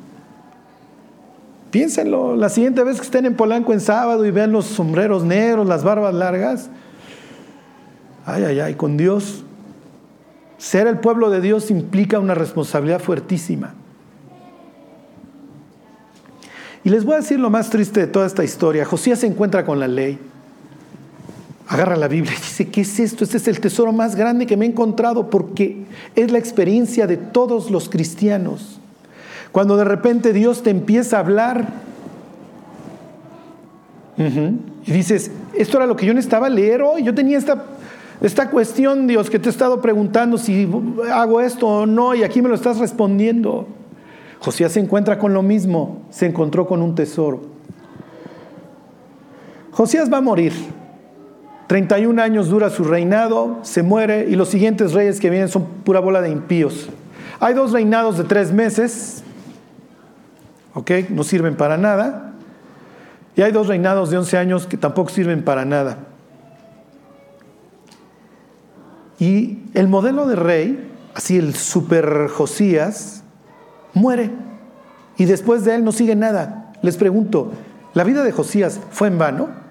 [1.69, 5.67] Piénsenlo, la siguiente vez que estén en Polanco en sábado y vean los sombreros negros,
[5.67, 6.69] las barbas largas.
[8.25, 9.43] Ay, ay, ay, con Dios.
[10.57, 13.75] Ser el pueblo de Dios implica una responsabilidad fuertísima.
[16.83, 18.83] Y les voy a decir lo más triste de toda esta historia.
[18.85, 20.17] Josías se encuentra con la ley
[21.67, 23.23] agarra la Biblia y dice, ¿qué es esto?
[23.23, 27.17] Este es el tesoro más grande que me he encontrado porque es la experiencia de
[27.17, 28.79] todos los cristianos.
[29.51, 31.67] Cuando de repente Dios te empieza a hablar
[34.17, 37.65] y dices, esto era lo que yo necesitaba leer hoy, yo tenía esta,
[38.21, 40.69] esta cuestión, Dios, que te he estado preguntando si
[41.11, 43.67] hago esto o no y aquí me lo estás respondiendo.
[44.39, 47.41] Josías se encuentra con lo mismo, se encontró con un tesoro.
[49.71, 50.53] Josías va a morir.
[51.67, 55.99] 31 años dura su reinado, se muere y los siguientes reyes que vienen son pura
[55.99, 56.89] bola de impíos.
[57.39, 59.23] Hay dos reinados de tres meses,
[60.73, 60.91] ¿ok?
[61.09, 62.33] No sirven para nada.
[63.35, 65.97] Y hay dos reinados de 11 años que tampoco sirven para nada.
[69.19, 73.23] Y el modelo de rey, así el super Josías,
[73.93, 74.31] muere.
[75.17, 76.73] Y después de él no sigue nada.
[76.81, 77.51] Les pregunto,
[77.93, 79.64] ¿la vida de Josías fue en vano?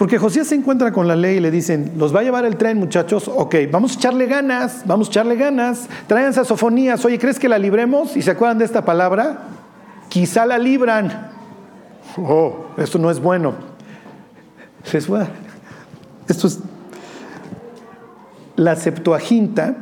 [0.00, 2.56] Porque Josías se encuentra con la ley y le dicen, los va a llevar el
[2.56, 7.38] tren muchachos, ok, vamos a echarle ganas, vamos a echarle ganas, traen sasofonías, oye, ¿crees
[7.38, 8.16] que la libremos?
[8.16, 9.40] ¿Y se acuerdan de esta palabra?
[10.08, 11.32] Quizá la libran.
[12.16, 13.52] Oh, esto no es bueno.
[14.90, 16.60] Esto es
[18.56, 19.76] la Septuaginta,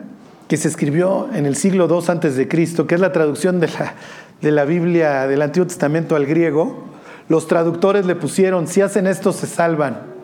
[0.48, 3.68] que se escribió en el siglo II antes de Cristo, que es la traducción de
[3.68, 3.94] la,
[4.40, 6.88] de la Biblia del Antiguo Testamento al griego,
[7.29, 10.19] los traductores le pusieron, si hacen esto se salvan.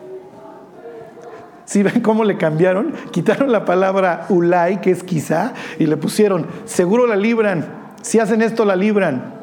[1.65, 2.93] Si ven cómo le cambiaron?
[3.11, 7.65] Quitaron la palabra ulai, que es quizá, y le pusieron, seguro la libran.
[8.01, 9.33] Si hacen esto, la libran.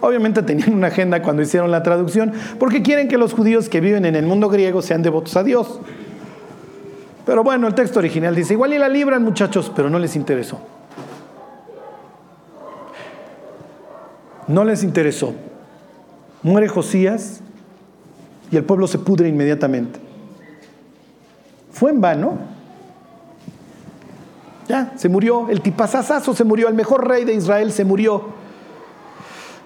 [0.00, 4.04] Obviamente tenían una agenda cuando hicieron la traducción, porque quieren que los judíos que viven
[4.04, 5.80] en el mundo griego sean devotos a Dios.
[7.24, 10.60] Pero bueno, el texto original dice, igual y la libran muchachos, pero no les interesó.
[14.46, 15.34] No les interesó.
[16.46, 17.40] Muere Josías
[18.52, 19.98] y el pueblo se pudre inmediatamente.
[21.72, 22.38] ¿Fue en vano?
[24.68, 25.48] Ya, se murió.
[25.48, 26.68] El tipazazazo se murió.
[26.68, 28.26] El mejor rey de Israel se murió.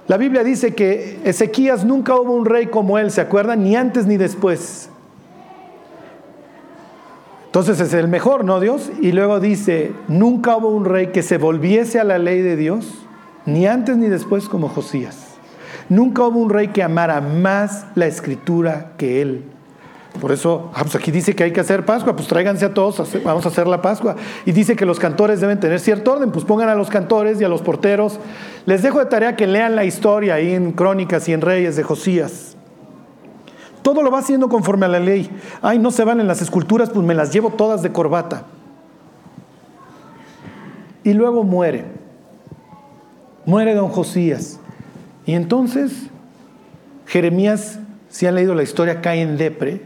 [0.09, 3.63] La Biblia dice que Ezequías nunca hubo un rey como él, ¿se acuerdan?
[3.63, 4.89] Ni antes ni después.
[7.45, 8.91] Entonces es el mejor, ¿no, Dios?
[9.03, 12.87] Y luego dice, nunca hubo un rey que se volviese a la ley de Dios,
[13.45, 15.30] ni antes ni después como Josías.
[15.91, 19.45] Nunca hubo un rey que amara más la escritura que él.
[20.21, 22.97] Por eso, ah, pues aquí dice que hay que hacer Pascua, pues tráiganse a todos,
[23.25, 24.15] vamos a hacer la Pascua.
[24.47, 27.45] Y dice que los cantores deben tener cierto orden, pues pongan a los cantores y
[27.45, 28.21] a los porteros.
[28.67, 31.83] Les dejo de tarea que lean la historia ahí en Crónicas y en Reyes de
[31.83, 32.57] Josías.
[33.83, 35.29] Todo lo va haciendo conforme a la ley.
[35.61, 38.45] Ay, no se van en las esculturas, pues me las llevo todas de corbata.
[41.03, 41.85] Y luego muere.
[43.45, 44.60] Muere don Josías.
[45.27, 45.93] Y entonces
[47.07, 47.79] Jeremías,
[48.09, 49.83] si han leído la historia, cae en depre,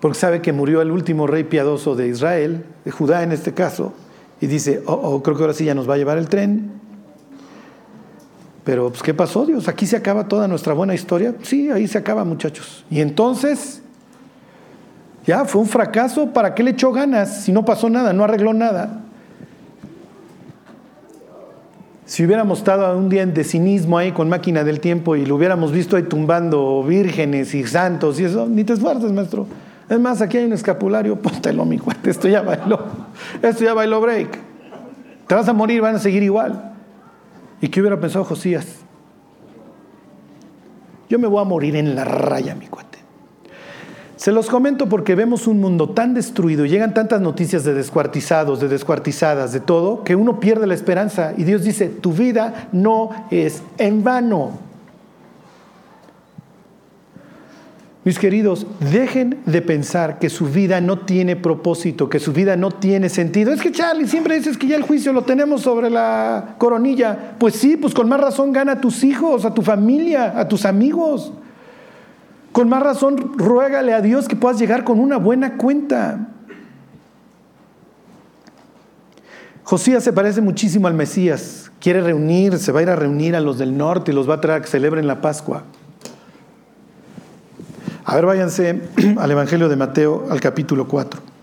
[0.00, 3.94] porque sabe que murió el último rey piadoso de Israel, de Judá en este caso,
[4.40, 6.74] y dice, oh, oh creo que ahora sí ya nos va a llevar el tren,
[8.64, 9.68] pero, pues, ¿qué pasó, Dios?
[9.68, 11.34] ¿Aquí se acaba toda nuestra buena historia?
[11.42, 12.84] Sí, ahí se acaba, muchachos.
[12.90, 13.82] Y entonces,
[15.26, 16.32] ya fue un fracaso.
[16.32, 19.03] ¿Para qué le echó ganas si no pasó nada, no arregló nada?
[22.06, 25.36] Si hubiéramos estado un día en de cinismo ahí con máquina del tiempo y lo
[25.36, 29.46] hubiéramos visto ahí tumbando vírgenes y santos y eso, ni te esfuerces, maestro.
[29.88, 32.78] Es más, aquí hay un escapulario, póntelo, mi cuate, esto ya bailó.
[33.40, 34.38] Esto ya bailó break.
[35.26, 36.74] Te vas a morir, van a seguir igual.
[37.62, 38.66] ¿Y qué hubiera pensado Josías?
[41.08, 42.83] Yo me voy a morir en la raya, mi cuate.
[44.24, 48.68] Se los comento porque vemos un mundo tan destruido, llegan tantas noticias de descuartizados, de
[48.68, 51.34] descuartizadas, de todo, que uno pierde la esperanza.
[51.36, 54.52] Y Dios dice, tu vida no es en vano.
[58.04, 62.70] Mis queridos, dejen de pensar que su vida no tiene propósito, que su vida no
[62.70, 63.52] tiene sentido.
[63.52, 67.34] Es que Charlie, siempre dices que ya el juicio lo tenemos sobre la coronilla.
[67.38, 70.64] Pues sí, pues con más razón gana a tus hijos, a tu familia, a tus
[70.64, 71.30] amigos.
[72.54, 76.28] Con más razón ruégale a Dios que puedas llegar con una buena cuenta.
[79.64, 81.72] Josías se parece muchísimo al Mesías.
[81.80, 84.34] Quiere reunir, se va a ir a reunir a los del norte y los va
[84.34, 85.64] a traer a que celebren la Pascua.
[88.04, 88.82] A ver, váyanse
[89.18, 91.33] al Evangelio de Mateo, al capítulo 4.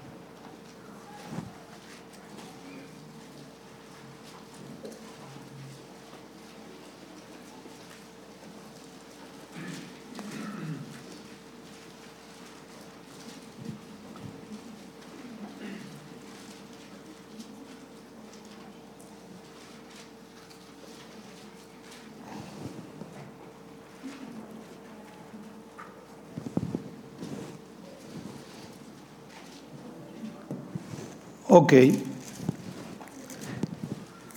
[31.53, 31.73] Ok.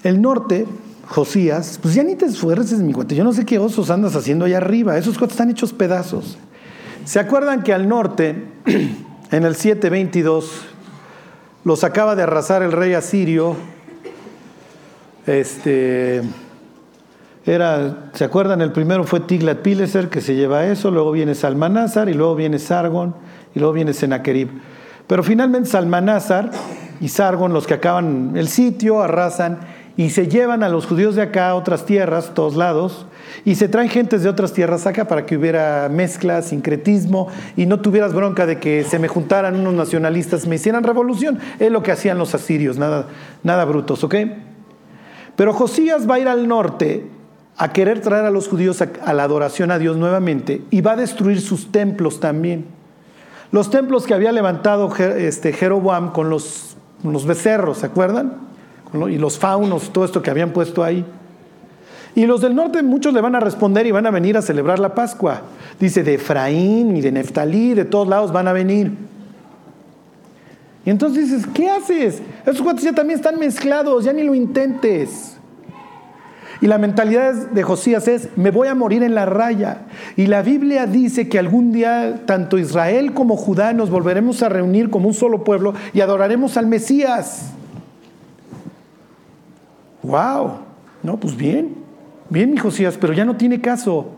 [0.02, 0.66] El norte,
[1.06, 3.14] Josías, pues ya ni te esfuerces, mi cuate.
[3.14, 4.98] Yo no sé qué osos andas haciendo allá arriba.
[4.98, 6.36] Esos cuates están hechos pedazos.
[7.04, 8.34] ¿Se acuerdan que al norte,
[9.30, 10.62] en el 722,
[11.62, 13.54] los acaba de arrasar el rey asirio?
[15.24, 16.20] Este.
[17.46, 18.60] Era, ¿se acuerdan?
[18.60, 22.58] El primero fue Tiglat Pileser, que se lleva eso, luego viene Salmanázar, y luego viene
[22.58, 23.14] Sargon,
[23.54, 24.48] y luego viene Senaquerib.
[25.06, 26.50] Pero finalmente Salmanázar
[27.00, 29.60] y Sargon, los que acaban el sitio, arrasan
[29.96, 33.06] y se llevan a los judíos de acá a otras tierras, todos lados,
[33.44, 37.80] y se traen gentes de otras tierras acá para que hubiera mezcla, sincretismo y no
[37.80, 41.38] tuvieras bronca de que se me juntaran unos nacionalistas, me hicieran revolución.
[41.58, 43.06] Es lo que hacían los asirios, nada,
[43.42, 44.14] nada brutos, ¿ok?
[45.36, 47.06] Pero Josías va a ir al norte
[47.56, 50.96] a querer traer a los judíos a la adoración a Dios nuevamente y va a
[50.96, 52.66] destruir sus templos también.
[53.52, 56.76] Los templos que había levantado este, Jeroboam con los,
[57.12, 58.32] los becerros, ¿se acuerdan?
[59.10, 61.04] Y los faunos, todo esto que habían puesto ahí.
[62.14, 64.78] Y los del norte muchos le van a responder y van a venir a celebrar
[64.78, 65.42] la Pascua.
[65.80, 68.92] Dice, de Efraín y de Neftalí, de todos lados van a venir.
[70.86, 72.22] Y entonces dices, ¿qué haces?
[72.46, 75.33] Esos cuantos ya también están mezclados, ya ni lo intentes.
[76.60, 79.82] Y la mentalidad de Josías es, me voy a morir en la raya.
[80.16, 84.90] Y la Biblia dice que algún día tanto Israel como Judá nos volveremos a reunir
[84.90, 87.50] como un solo pueblo y adoraremos al Mesías.
[90.02, 90.58] ¡Wow!
[91.02, 91.74] No, pues bien.
[92.30, 94.12] Bien, mi Josías, pero ya no tiene caso.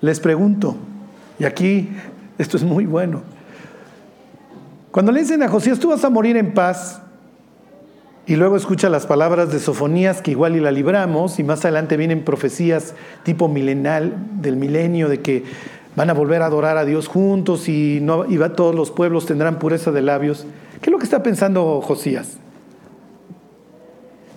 [0.00, 0.76] Les pregunto,
[1.38, 1.88] y aquí
[2.38, 3.22] esto es muy bueno.
[4.90, 7.00] Cuando le dicen a Josías, tú vas a morir en paz,
[8.26, 11.98] y luego escucha las palabras de Sofonías, que igual y la libramos, y más adelante
[11.98, 15.44] vienen profecías tipo milenal, del milenio, de que
[15.94, 19.92] van a volver a adorar a Dios juntos y, no, todos los pueblos tendrán pureza
[19.92, 20.46] de labios.
[20.80, 22.38] ¿Qué es lo que está pensando Josías?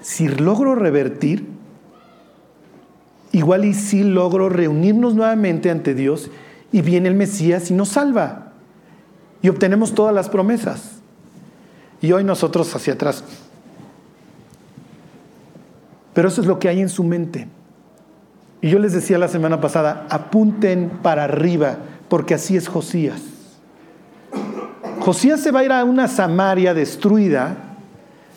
[0.02, 1.48] Si logro revertir,
[3.32, 6.30] igual y si logro reunirnos nuevamente ante Dios
[6.74, 8.52] y viene el Mesías y nos salva.
[9.42, 11.00] Y obtenemos todas las promesas.
[12.02, 13.24] Y hoy nosotros hacia atrás.
[16.18, 17.48] Pero eso es lo que hay en su mente.
[18.60, 21.78] Y yo les decía la semana pasada, apunten para arriba,
[22.10, 23.22] porque así es Josías.
[25.00, 27.56] Josías se va a ir a una Samaria destruida,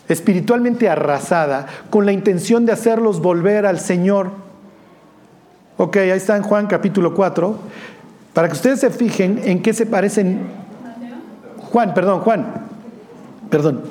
[0.07, 4.29] espiritualmente arrasada, con la intención de hacerlos volver al Señor.
[5.77, 7.57] Ok, ahí está en Juan capítulo 4,
[8.35, 10.41] para que ustedes se fijen en qué se parecen.
[11.71, 12.45] Juan, perdón, Juan,
[13.49, 13.81] perdón.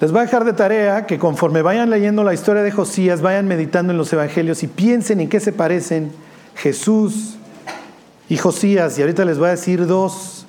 [0.00, 3.48] Les voy a dejar de tarea que conforme vayan leyendo la historia de Josías, vayan
[3.48, 6.12] meditando en los evangelios y piensen en qué se parecen
[6.54, 7.34] Jesús
[8.28, 8.96] y Josías.
[8.96, 10.46] Y ahorita les voy a decir dos.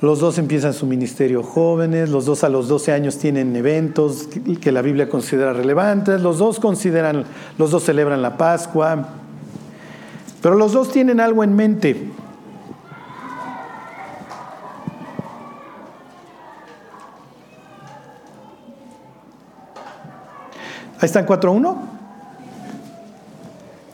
[0.00, 4.28] Los dos empiezan su ministerio jóvenes, los dos a los 12 años tienen eventos
[4.60, 7.24] que la Biblia considera relevantes, los dos consideran,
[7.58, 9.23] los dos celebran la Pascua.
[10.44, 12.10] Pero los dos tienen algo en mente.
[21.00, 21.76] Ahí están 4.1.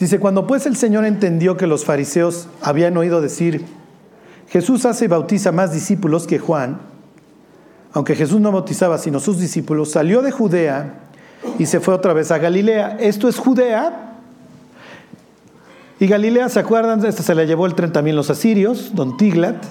[0.00, 3.64] Dice, cuando pues el Señor entendió que los fariseos habían oído decir,
[4.48, 6.80] Jesús hace y bautiza más discípulos que Juan,
[7.92, 10.94] aunque Jesús no bautizaba sino sus discípulos, salió de Judea
[11.60, 12.96] y se fue otra vez a Galilea.
[12.98, 14.09] Esto es Judea,
[16.00, 17.04] y Galilea, ¿se acuerdan?
[17.04, 19.62] Esta se la llevó el tren también los asirios, don Tiglat.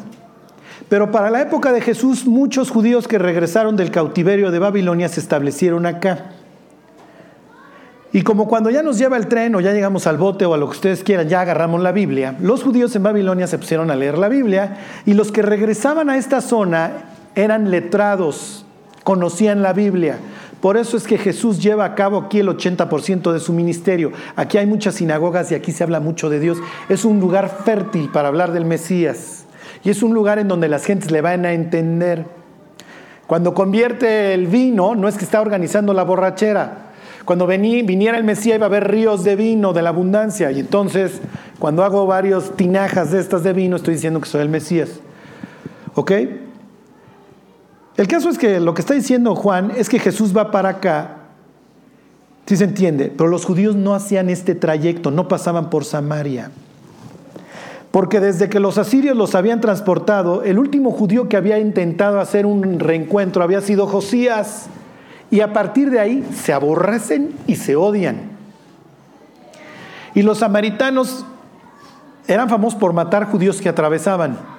[0.88, 5.20] Pero para la época de Jesús, muchos judíos que regresaron del cautiverio de Babilonia se
[5.20, 6.32] establecieron acá.
[8.12, 10.58] Y como cuando ya nos lleva el tren o ya llegamos al bote o a
[10.58, 13.96] lo que ustedes quieran, ya agarramos la Biblia, los judíos en Babilonia se pusieron a
[13.96, 16.92] leer la Biblia y los que regresaban a esta zona
[17.34, 18.66] eran letrados,
[19.04, 20.18] conocían la Biblia.
[20.62, 24.12] Por eso es que Jesús lleva a cabo aquí el 80% de su ministerio.
[24.36, 26.58] Aquí hay muchas sinagogas y aquí se habla mucho de Dios.
[26.90, 29.46] Es un lugar fértil para hablar del Mesías.
[29.84, 32.26] Y es un lugar en donde las gentes le van a entender.
[33.26, 36.90] Cuando convierte el vino, no es que está organizando la borrachera.
[37.24, 40.52] Cuando viniera el Mesías iba a haber ríos de vino, de la abundancia.
[40.52, 41.22] Y entonces,
[41.60, 45.00] cuando hago varios tinajas de estas de vino, estoy diciendo que soy el Mesías.
[45.96, 46.12] ¿Ok?
[48.00, 51.18] El caso es que lo que está diciendo Juan es que Jesús va para acá,
[52.46, 56.50] si se entiende, pero los judíos no hacían este trayecto, no pasaban por Samaria.
[57.92, 62.46] Porque desde que los asirios los habían transportado, el último judío que había intentado hacer
[62.46, 64.68] un reencuentro había sido Josías.
[65.30, 68.30] Y a partir de ahí se aborrecen y se odian.
[70.16, 71.26] Y los samaritanos
[72.30, 74.59] eran famosos por matar judíos que atravesaban.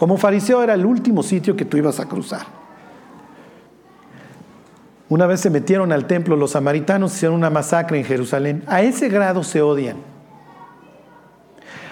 [0.00, 2.46] Como fariseo era el último sitio que tú ibas a cruzar.
[5.10, 8.64] Una vez se metieron al templo los samaritanos, hicieron una masacre en Jerusalén.
[8.66, 9.98] A ese grado se odian.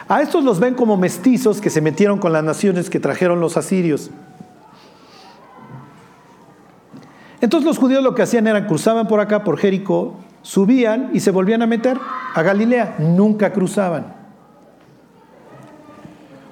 [0.09, 3.59] A estos los ven como mestizos que se metieron con las naciones que trajeron los
[3.59, 4.11] asirios.
[7.43, 11.31] Entonces los judíos lo que hacían era cruzaban por acá, por Jericó, subían y se
[11.31, 11.99] volvían a meter
[12.35, 12.97] a Galilea.
[13.01, 14.18] Nunca cruzaban.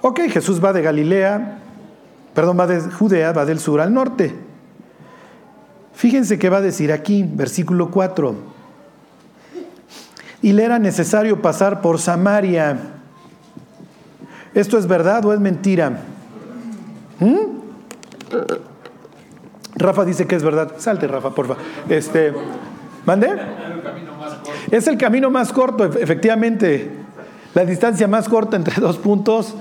[0.09, 1.59] Ok, Jesús va de Galilea,
[2.33, 4.33] perdón, va de Judea, va del sur al norte.
[5.95, 8.37] Fíjense qué va a decir aquí, versículo 4.
[10.43, 12.79] Y le era necesario pasar por Samaria.
[14.55, 15.91] ¿Esto es verdad o es mentira?
[17.19, 17.37] ¿Mm?
[19.75, 20.75] Rafa dice que es verdad.
[20.79, 21.57] Salte, Rafa, porfa.
[21.89, 22.33] Este,
[23.05, 23.29] ¿Mande?
[24.71, 26.93] Es el camino más corto, efectivamente.
[27.55, 29.57] La distancia más corta entre dos puntos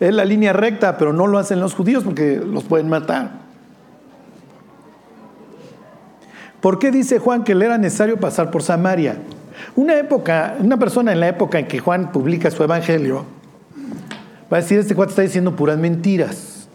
[0.00, 3.32] es la línea recta, pero no lo hacen los judíos porque los pueden matar.
[6.60, 9.18] ¿Por qué dice Juan que le era necesario pasar por Samaria?
[9.76, 13.24] Una época, una persona en la época en que Juan publica su evangelio
[14.52, 16.68] va a decir, este cuate está diciendo puras mentiras.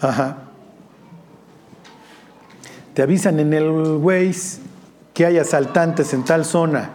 [0.00, 0.38] Ajá.
[2.92, 4.60] Te avisan en el Waze
[5.14, 6.90] que hay asaltantes en tal zona.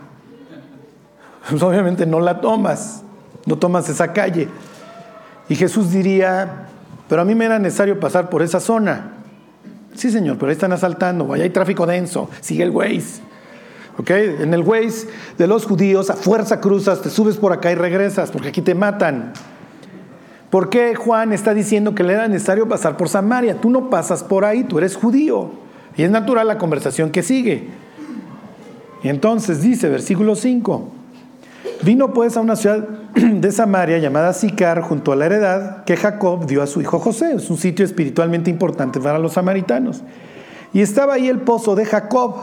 [1.50, 3.04] Pues obviamente no la tomas.
[3.58, 4.47] Tomas esa calle.
[5.49, 6.68] Y Jesús diría,
[7.10, 9.14] pero a mí me era necesario pasar por esa zona.
[9.93, 13.22] Sí, señor, pero ahí están asaltando, o hay tráfico denso, sigue el Waze.
[13.97, 14.10] ¿Ok?
[14.10, 18.32] En el Waze de los judíos, a fuerza cruzas, te subes por acá y regresas,
[18.32, 19.34] porque aquí te matan.
[20.49, 23.60] ¿Por qué Juan está diciendo que le era necesario pasar por Samaria?
[23.60, 25.52] Tú no pasas por ahí, tú eres judío.
[25.97, 27.68] Y es natural la conversación que sigue.
[29.04, 30.89] Y entonces dice, versículo 5,
[31.84, 36.45] vino pues a una ciudad de Samaria llamada Sicar, junto a la heredad que Jacob
[36.45, 37.34] dio a su hijo José.
[37.36, 40.01] Es un sitio espiritualmente importante para los samaritanos.
[40.74, 42.36] Y estaba ahí el pozo de Jacob.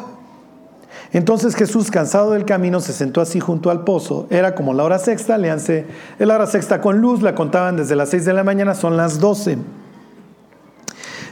[1.12, 4.26] Entonces Jesús, cansado del camino, se sentó así junto al pozo.
[4.28, 5.86] Era como la hora sexta, leanse,
[6.18, 9.18] la hora sexta con luz, la contaban desde las seis de la mañana, son las
[9.18, 9.56] doce.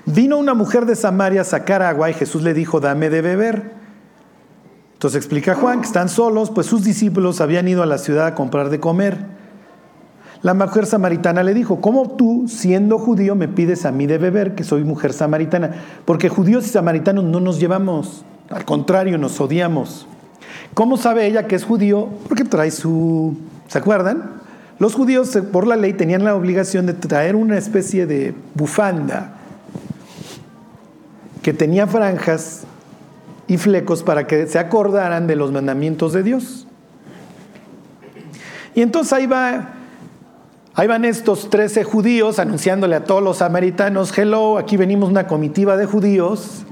[0.06, 3.85] Vino una mujer de Samaria a sacar agua y Jesús le dijo, dame de beber.
[4.96, 8.34] Entonces explica Juan que están solos, pues sus discípulos habían ido a la ciudad a
[8.34, 9.26] comprar de comer.
[10.40, 14.54] La mujer samaritana le dijo, ¿cómo tú, siendo judío, me pides a mí de beber,
[14.54, 15.74] que soy mujer samaritana?
[16.06, 20.06] Porque judíos y samaritanos no nos llevamos, al contrario, nos odiamos.
[20.72, 22.08] ¿Cómo sabe ella que es judío?
[22.26, 23.36] Porque trae su...
[23.68, 24.30] ¿Se acuerdan?
[24.78, 29.34] Los judíos, eh, por la ley, tenían la obligación de traer una especie de bufanda
[31.42, 32.64] que tenía franjas
[33.48, 36.66] y flecos para que se acordaran de los mandamientos de Dios.
[38.74, 39.70] Y entonces ahí va,
[40.74, 45.76] ahí van estos 13 judíos anunciándole a todos los samaritanos, hello, aquí venimos una comitiva
[45.76, 46.64] de judíos.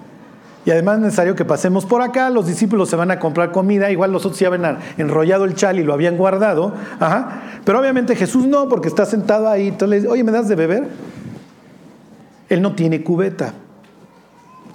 [0.66, 3.91] Y además es necesario que pasemos por acá, los discípulos se van a comprar comida,
[3.91, 7.43] igual los otros ya habían enrollado el chal y lo habían guardado, Ajá.
[7.64, 10.55] pero obviamente Jesús no, porque está sentado ahí, entonces le dice, oye, ¿me das de
[10.55, 10.89] beber?
[12.49, 13.53] Él no tiene cubeta.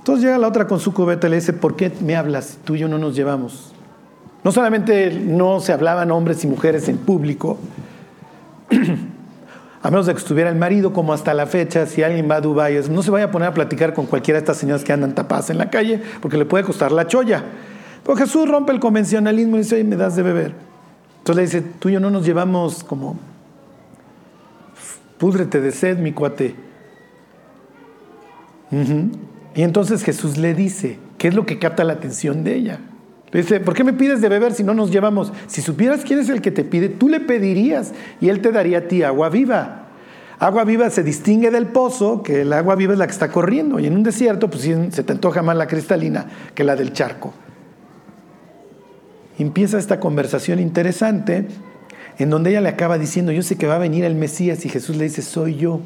[0.10, 2.58] Entonces llega la otra con su cubeta y le dice, ¿por qué me hablas?
[2.64, 3.74] Tú y yo no nos llevamos.
[4.44, 7.60] No solamente no se hablaban hombres y mujeres en público,
[9.84, 12.42] a menos de que estuviera el marido, como hasta la fecha, si alguien va a
[12.42, 15.14] Dubái, no se vaya a poner a platicar con cualquiera de estas señoras que andan
[15.14, 17.44] tapadas en la calle, porque le puede costar la cholla.
[18.04, 20.56] Pero Jesús rompe el convencionalismo y dice, oye, me das de beber.
[21.20, 23.16] Entonces le dice, tú y yo no nos llevamos como,
[25.20, 26.56] púdrete de sed, mi cuate.
[29.56, 32.80] Y entonces Jesús le dice, ¿qué es lo que capta la atención de ella?
[33.32, 35.32] Le dice, ¿por qué me pides de beber si no nos llevamos?
[35.48, 38.80] Si supieras quién es el que te pide, tú le pedirías y él te daría
[38.80, 39.88] a ti agua viva.
[40.40, 43.80] Agua viva se distingue del pozo, que el agua viva es la que está corriendo.
[43.80, 47.34] Y en un desierto, pues se te antoja más la cristalina que la del charco.
[49.38, 51.48] Empieza esta conversación interesante
[52.18, 54.70] en donde ella le acaba diciendo, yo sé que va a venir el Mesías y
[54.70, 55.82] Jesús le dice, soy yo.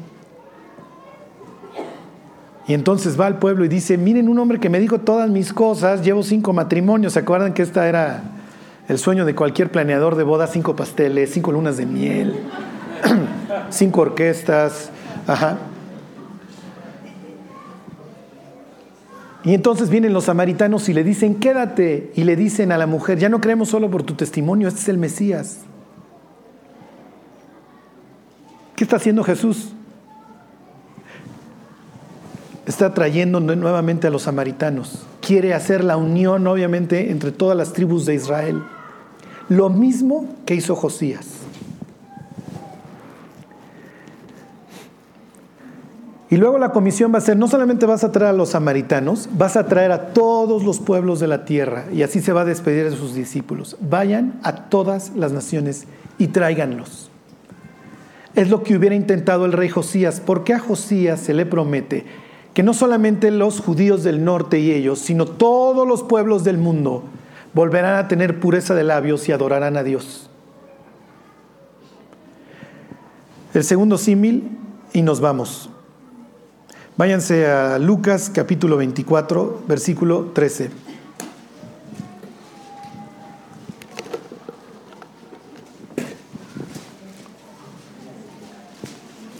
[2.66, 5.52] Y entonces va al pueblo y dice, miren un hombre que me dijo todas mis
[5.52, 8.22] cosas, llevo cinco matrimonios, ¿se acuerdan que esta era
[8.88, 10.50] el sueño de cualquier planeador de bodas?
[10.52, 12.34] Cinco pasteles, cinco lunas de miel,
[13.70, 14.90] cinco orquestas,
[15.26, 15.58] ajá.
[19.44, 22.12] Y entonces vienen los samaritanos y le dicen, quédate.
[22.14, 24.88] Y le dicen a la mujer, ya no creemos solo por tu testimonio, este es
[24.88, 25.60] el Mesías.
[28.74, 29.74] ¿Qué está haciendo Jesús?
[32.66, 35.04] Está trayendo nuevamente a los samaritanos.
[35.20, 38.62] Quiere hacer la unión, obviamente, entre todas las tribus de Israel.
[39.48, 41.26] Lo mismo que hizo Josías.
[46.30, 49.28] Y luego la comisión va a ser, no solamente vas a traer a los samaritanos,
[49.36, 51.84] vas a traer a todos los pueblos de la tierra.
[51.92, 53.76] Y así se va a despedir de sus discípulos.
[53.80, 55.84] Vayan a todas las naciones
[56.18, 57.10] y tráiganlos.
[58.34, 60.20] Es lo que hubiera intentado el rey Josías.
[60.24, 62.04] porque a Josías se le promete
[62.54, 67.02] que no solamente los judíos del norte y ellos, sino todos los pueblos del mundo
[67.52, 70.30] volverán a tener pureza de labios y adorarán a Dios.
[73.52, 74.56] El segundo símil
[74.92, 75.68] y nos vamos.
[76.96, 80.70] Váyanse a Lucas capítulo 24, versículo 13.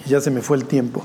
[0.07, 1.05] Ya se me fue el tiempo.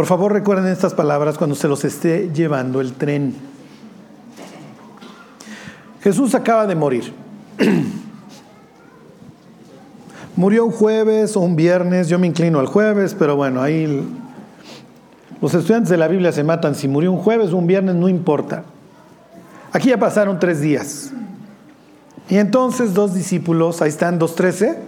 [0.00, 3.34] Por favor recuerden estas palabras cuando se los esté llevando el tren.
[6.00, 7.12] Jesús acaba de morir.
[10.36, 14.02] Murió un jueves o un viernes, yo me inclino al jueves, pero bueno, ahí
[15.38, 18.08] los estudiantes de la Biblia se matan si murió un jueves o un viernes, no
[18.08, 18.64] importa.
[19.70, 21.12] Aquí ya pasaron tres días.
[22.30, 24.78] Y entonces dos discípulos, ahí están, 2.13.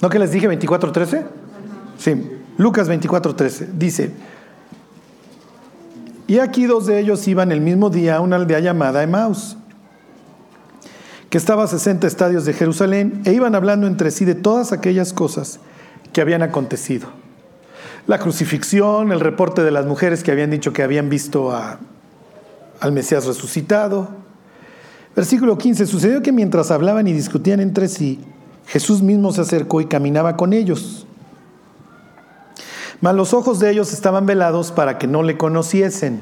[0.00, 1.24] ¿No que les dije 24.13?
[1.98, 2.39] Sí.
[2.60, 4.10] Lucas 24:13 dice,
[6.26, 9.56] Y aquí dos de ellos iban el mismo día a una aldea llamada Emaus,
[11.30, 15.14] que estaba a 60 estadios de Jerusalén, e iban hablando entre sí de todas aquellas
[15.14, 15.58] cosas
[16.12, 17.08] que habían acontecido.
[18.06, 23.24] La crucifixión, el reporte de las mujeres que habían dicho que habían visto al Mesías
[23.24, 24.10] resucitado.
[25.16, 28.20] Versículo 15, sucedió que mientras hablaban y discutían entre sí,
[28.66, 31.06] Jesús mismo se acercó y caminaba con ellos.
[33.00, 36.20] Mas los ojos de ellos estaban velados para que no le conociesen.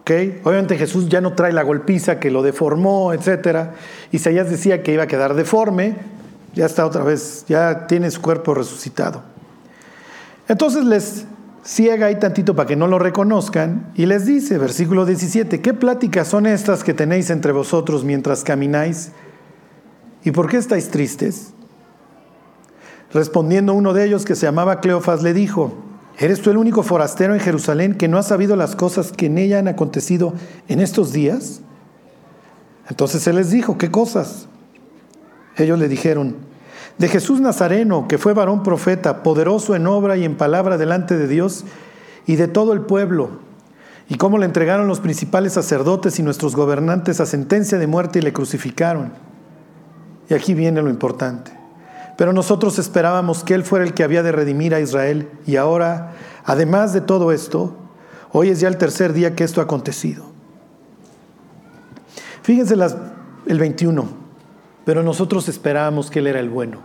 [0.00, 0.40] ¿Okay?
[0.44, 3.70] Obviamente Jesús ya no trae la golpiza que lo deformó, etc.
[4.12, 5.96] Isaías decía que iba a quedar deforme,
[6.54, 9.22] ya está otra vez, ya tiene su cuerpo resucitado.
[10.48, 11.24] Entonces les
[11.64, 16.28] ciega ahí tantito para que no lo reconozcan y les dice, versículo 17, ¿qué pláticas
[16.28, 19.10] son estas que tenéis entre vosotros mientras camináis?
[20.22, 21.52] ¿Y por qué estáis tristes?
[23.16, 25.72] Respondiendo uno de ellos que se llamaba Cleofas le dijo,
[26.18, 29.38] ¿eres tú el único forastero en Jerusalén que no ha sabido las cosas que en
[29.38, 30.34] ella han acontecido
[30.68, 31.62] en estos días?
[32.90, 34.48] Entonces él les dijo, ¿qué cosas?
[35.56, 36.36] Ellos le dijeron,
[36.98, 41.26] de Jesús Nazareno, que fue varón profeta, poderoso en obra y en palabra delante de
[41.26, 41.64] Dios
[42.26, 43.30] y de todo el pueblo,
[44.10, 48.22] y cómo le entregaron los principales sacerdotes y nuestros gobernantes a sentencia de muerte y
[48.22, 49.12] le crucificaron.
[50.28, 51.55] Y aquí viene lo importante.
[52.16, 56.12] Pero nosotros esperábamos que Él fuera el que había de redimir a Israel, y ahora,
[56.44, 57.76] además de todo esto,
[58.32, 60.24] hoy es ya el tercer día que esto ha acontecido.
[62.42, 62.74] Fíjense
[63.46, 64.26] el 21
[64.86, 66.78] pero nosotros esperábamos que Él era el bueno.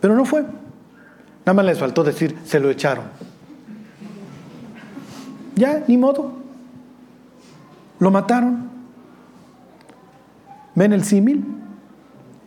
[0.00, 0.42] Pero no fue.
[0.42, 3.06] Nada más les faltó decir, se lo echaron.
[5.56, 6.34] Ya, ni modo.
[7.98, 8.70] Lo mataron.
[10.76, 11.44] ¿Ven el símil?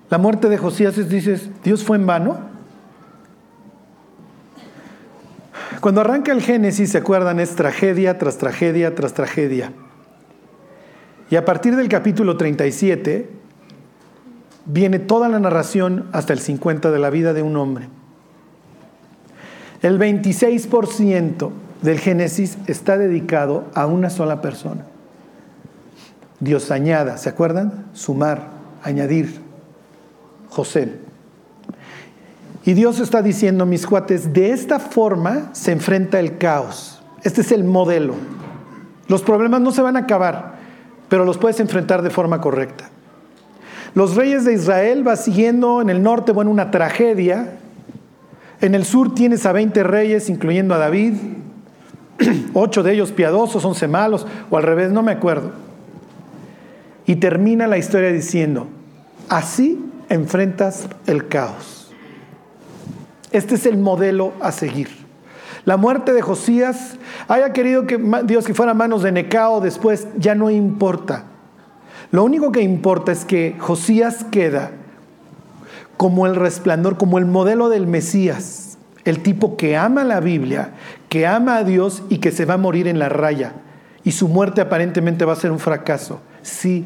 [0.09, 2.37] La muerte de Josías dices, Dios fue en vano.
[5.81, 9.73] Cuando arranca el Génesis, se acuerdan, es tragedia tras tragedia tras tragedia.
[11.29, 13.29] Y a partir del capítulo 37,
[14.65, 17.89] viene toda la narración hasta el 50 de la vida de un hombre.
[19.81, 21.51] El 26%
[21.81, 24.85] del Génesis está dedicado a una sola persona.
[26.39, 27.85] Dios añada, ¿se acuerdan?
[27.93, 28.47] Sumar,
[28.83, 29.46] añadir,
[30.49, 31.07] José.
[32.67, 37.01] Y Dios está diciendo, mis cuates, de esta forma se enfrenta el caos.
[37.23, 38.15] Este es el modelo.
[39.07, 40.55] Los problemas no se van a acabar,
[41.07, 42.89] pero los puedes enfrentar de forma correcta.
[43.95, 47.57] Los reyes de Israel va siguiendo en el norte, bueno, una tragedia.
[48.59, 51.13] En el sur tienes a 20 reyes, incluyendo a David.
[52.53, 55.51] Ocho de ellos piadosos, once malos, o al revés, no me acuerdo.
[57.05, 58.67] Y termina la historia diciendo,
[59.29, 61.91] así enfrentas el caos.
[63.31, 64.89] Este es el modelo a seguir.
[65.65, 66.97] La muerte de Josías,
[67.27, 71.25] haya querido que Dios que fuera manos de Necao después, ya no importa.
[72.11, 74.71] Lo único que importa es que Josías queda
[75.97, 80.71] como el resplandor, como el modelo del Mesías, el tipo que ama la Biblia,
[81.09, 83.53] que ama a Dios y que se va a morir en la raya.
[84.03, 86.21] Y su muerte aparentemente va a ser un fracaso.
[86.43, 86.85] Sí,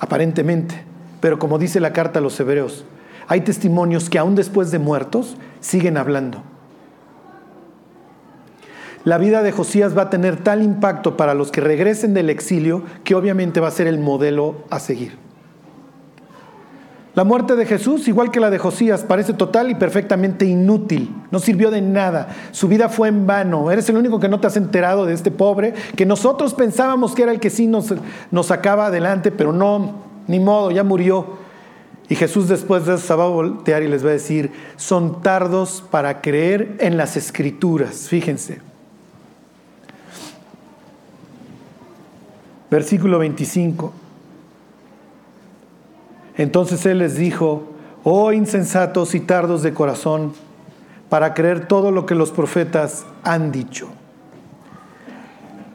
[0.00, 0.91] aparentemente.
[1.22, 2.84] Pero como dice la carta a los hebreos,
[3.26, 6.42] hay testimonios que aún después de muertos siguen hablando
[9.04, 12.82] la vida de Josías va a tener tal impacto para los que regresen del exilio
[13.04, 15.18] que obviamente va a ser el modelo a seguir.
[17.14, 21.14] La muerte de Jesús, igual que la de Josías, parece total y perfectamente inútil.
[21.30, 22.28] No sirvió de nada.
[22.52, 23.70] Su vida fue en vano.
[23.70, 27.24] Eres el único que no te has enterado de este pobre, que nosotros pensábamos que
[27.24, 27.92] era el que sí nos,
[28.30, 29.94] nos sacaba adelante, pero no,
[30.26, 31.38] ni modo, ya murió.
[32.08, 35.82] Y Jesús después de eso va a voltear y les va a decir, son tardos
[35.90, 38.08] para creer en las escrituras.
[38.08, 38.60] Fíjense.
[42.70, 43.92] Versículo 25.
[46.36, 47.64] Entonces él les dijo,
[48.04, 50.32] oh insensatos y tardos de corazón,
[51.08, 53.88] para creer todo lo que los profetas han dicho.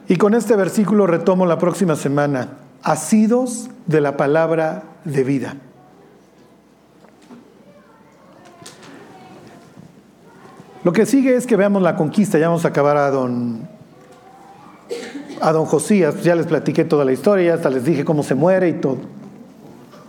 [0.08, 5.56] Y con este versículo retomo la próxima semana, asidos de la palabra de vida.
[10.84, 13.68] Lo que sigue es que veamos la conquista, ya vamos a acabar a don
[15.40, 18.68] a don Josías, ya les platiqué toda la historia, hasta les dije cómo se muere
[18.68, 18.98] y todo.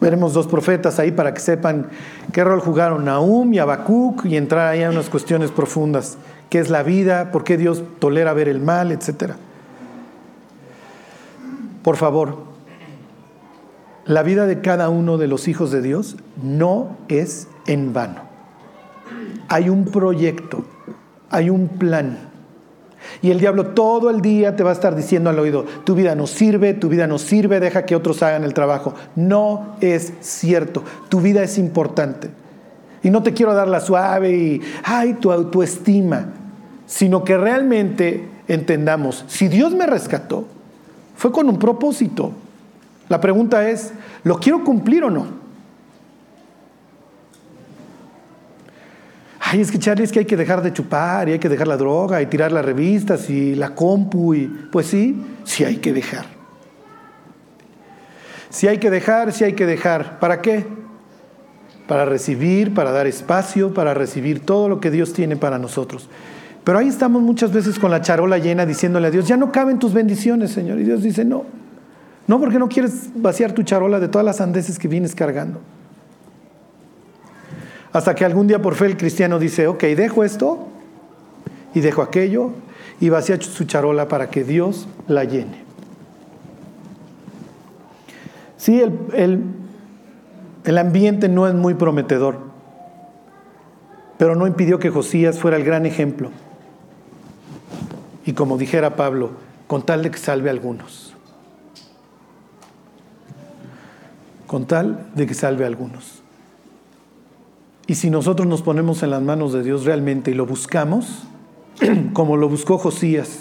[0.02, 1.90] Veremos dos profetas ahí para que sepan
[2.32, 6.18] qué rol jugaron Nahum y Habacuc y entrar ahí a unas cuestiones profundas.
[6.50, 7.32] ¿Qué es la vida?
[7.32, 8.92] ¿Por qué Dios tolera ver el mal?
[8.92, 9.36] Etcétera.
[11.84, 12.49] Por favor,
[14.10, 18.24] la vida de cada uno de los hijos de Dios no es en vano.
[19.50, 20.66] Hay un proyecto,
[21.30, 22.18] hay un plan
[23.22, 26.16] Y el diablo todo el día te va a estar diciendo al oído, tu vida
[26.16, 28.96] no sirve, tu vida no sirve, deja que otros hagan el trabajo.
[29.16, 32.32] No es cierto, tu vida es importante.
[33.04, 36.34] Y no te quiero dar la suave y, ay, tu autoestima,
[36.88, 40.48] sino que realmente entendamos, si Dios me rescató,
[41.16, 42.34] fue con un propósito.
[43.10, 43.92] La pregunta es,
[44.24, 45.40] ¿lo quiero cumplir o no?
[49.52, 51.68] Ay, es que Charlie, es que hay que dejar de chupar y hay que dejar
[51.68, 55.92] la droga y tirar las revistas y la compu y pues sí, sí hay que
[55.92, 56.26] dejar.
[58.50, 60.20] Sí hay que dejar, sí hay que dejar.
[60.20, 60.68] ¿Para qué?
[61.88, 66.10] Para recibir, para dar espacio, para recibir todo lo que Dios tiene para nosotros.
[66.64, 69.80] Pero ahí estamos muchas veces con la charola llena diciéndole a Dios, ya no caben
[69.80, 70.80] tus bendiciones, Señor.
[70.80, 71.46] Y Dios dice, no,
[72.30, 75.62] no porque no quieres vaciar tu charola de todas las andeses que vienes cargando.
[77.92, 80.68] Hasta que algún día por fe el cristiano dice, ok, dejo esto
[81.74, 82.52] y dejo aquello
[83.00, 85.64] y vacía su charola para que Dios la llene.
[88.58, 89.44] Sí, el, el,
[90.66, 92.38] el ambiente no es muy prometedor,
[94.20, 96.30] pero no impidió que Josías fuera el gran ejemplo.
[98.24, 99.32] Y como dijera Pablo,
[99.66, 101.16] con tal de que salve a algunos.
[104.50, 106.24] Con tal de que salve a algunos.
[107.86, 111.26] Y si nosotros nos ponemos en las manos de Dios realmente y lo buscamos,
[112.14, 113.38] como lo buscó Josías,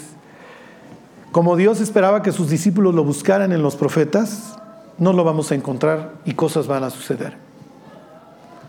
[1.31, 4.59] como Dios esperaba que sus discípulos lo buscaran en los profetas,
[4.99, 7.37] no lo vamos a encontrar y cosas van a suceder.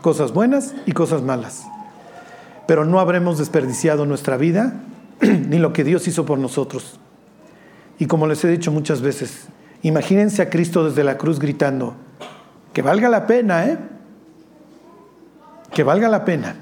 [0.01, 1.67] Cosas buenas y cosas malas.
[2.67, 4.81] Pero no habremos desperdiciado nuestra vida
[5.21, 7.01] ni lo que Dios hizo por nosotros.
[7.99, 9.49] Y como les he dicho muchas veces,
[9.83, 11.97] imagínense a Cristo desde la cruz gritando,
[12.81, 13.79] que valga la pena, ¿eh?
[15.71, 16.57] que valga la pena.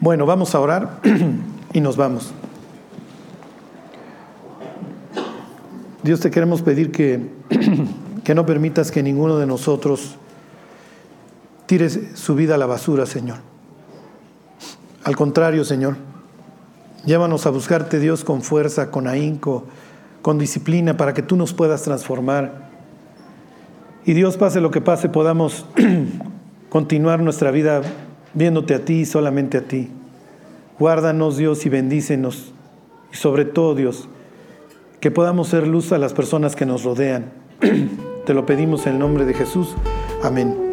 [0.00, 0.98] Bueno, vamos a orar
[1.72, 2.32] y nos vamos.
[6.02, 7.30] Dios te queremos pedir que,
[8.24, 10.16] que no permitas que ninguno de nosotros
[11.66, 13.36] tire su vida a la basura, Señor.
[15.04, 15.98] Al contrario, Señor,
[17.04, 19.66] llévanos a buscarte, Dios, con fuerza, con ahínco,
[20.20, 22.69] con disciplina, para que tú nos puedas transformar
[24.04, 25.66] y Dios, pase lo que pase, podamos
[26.68, 27.82] continuar nuestra vida
[28.34, 29.90] viéndote a ti y solamente a ti.
[30.78, 32.52] Guárdanos, Dios, y bendícenos.
[33.12, 34.08] Y sobre todo, Dios,
[35.00, 37.32] que podamos ser luz a las personas que nos rodean.
[38.26, 39.74] Te lo pedimos en el nombre de Jesús.
[40.22, 40.69] Amén.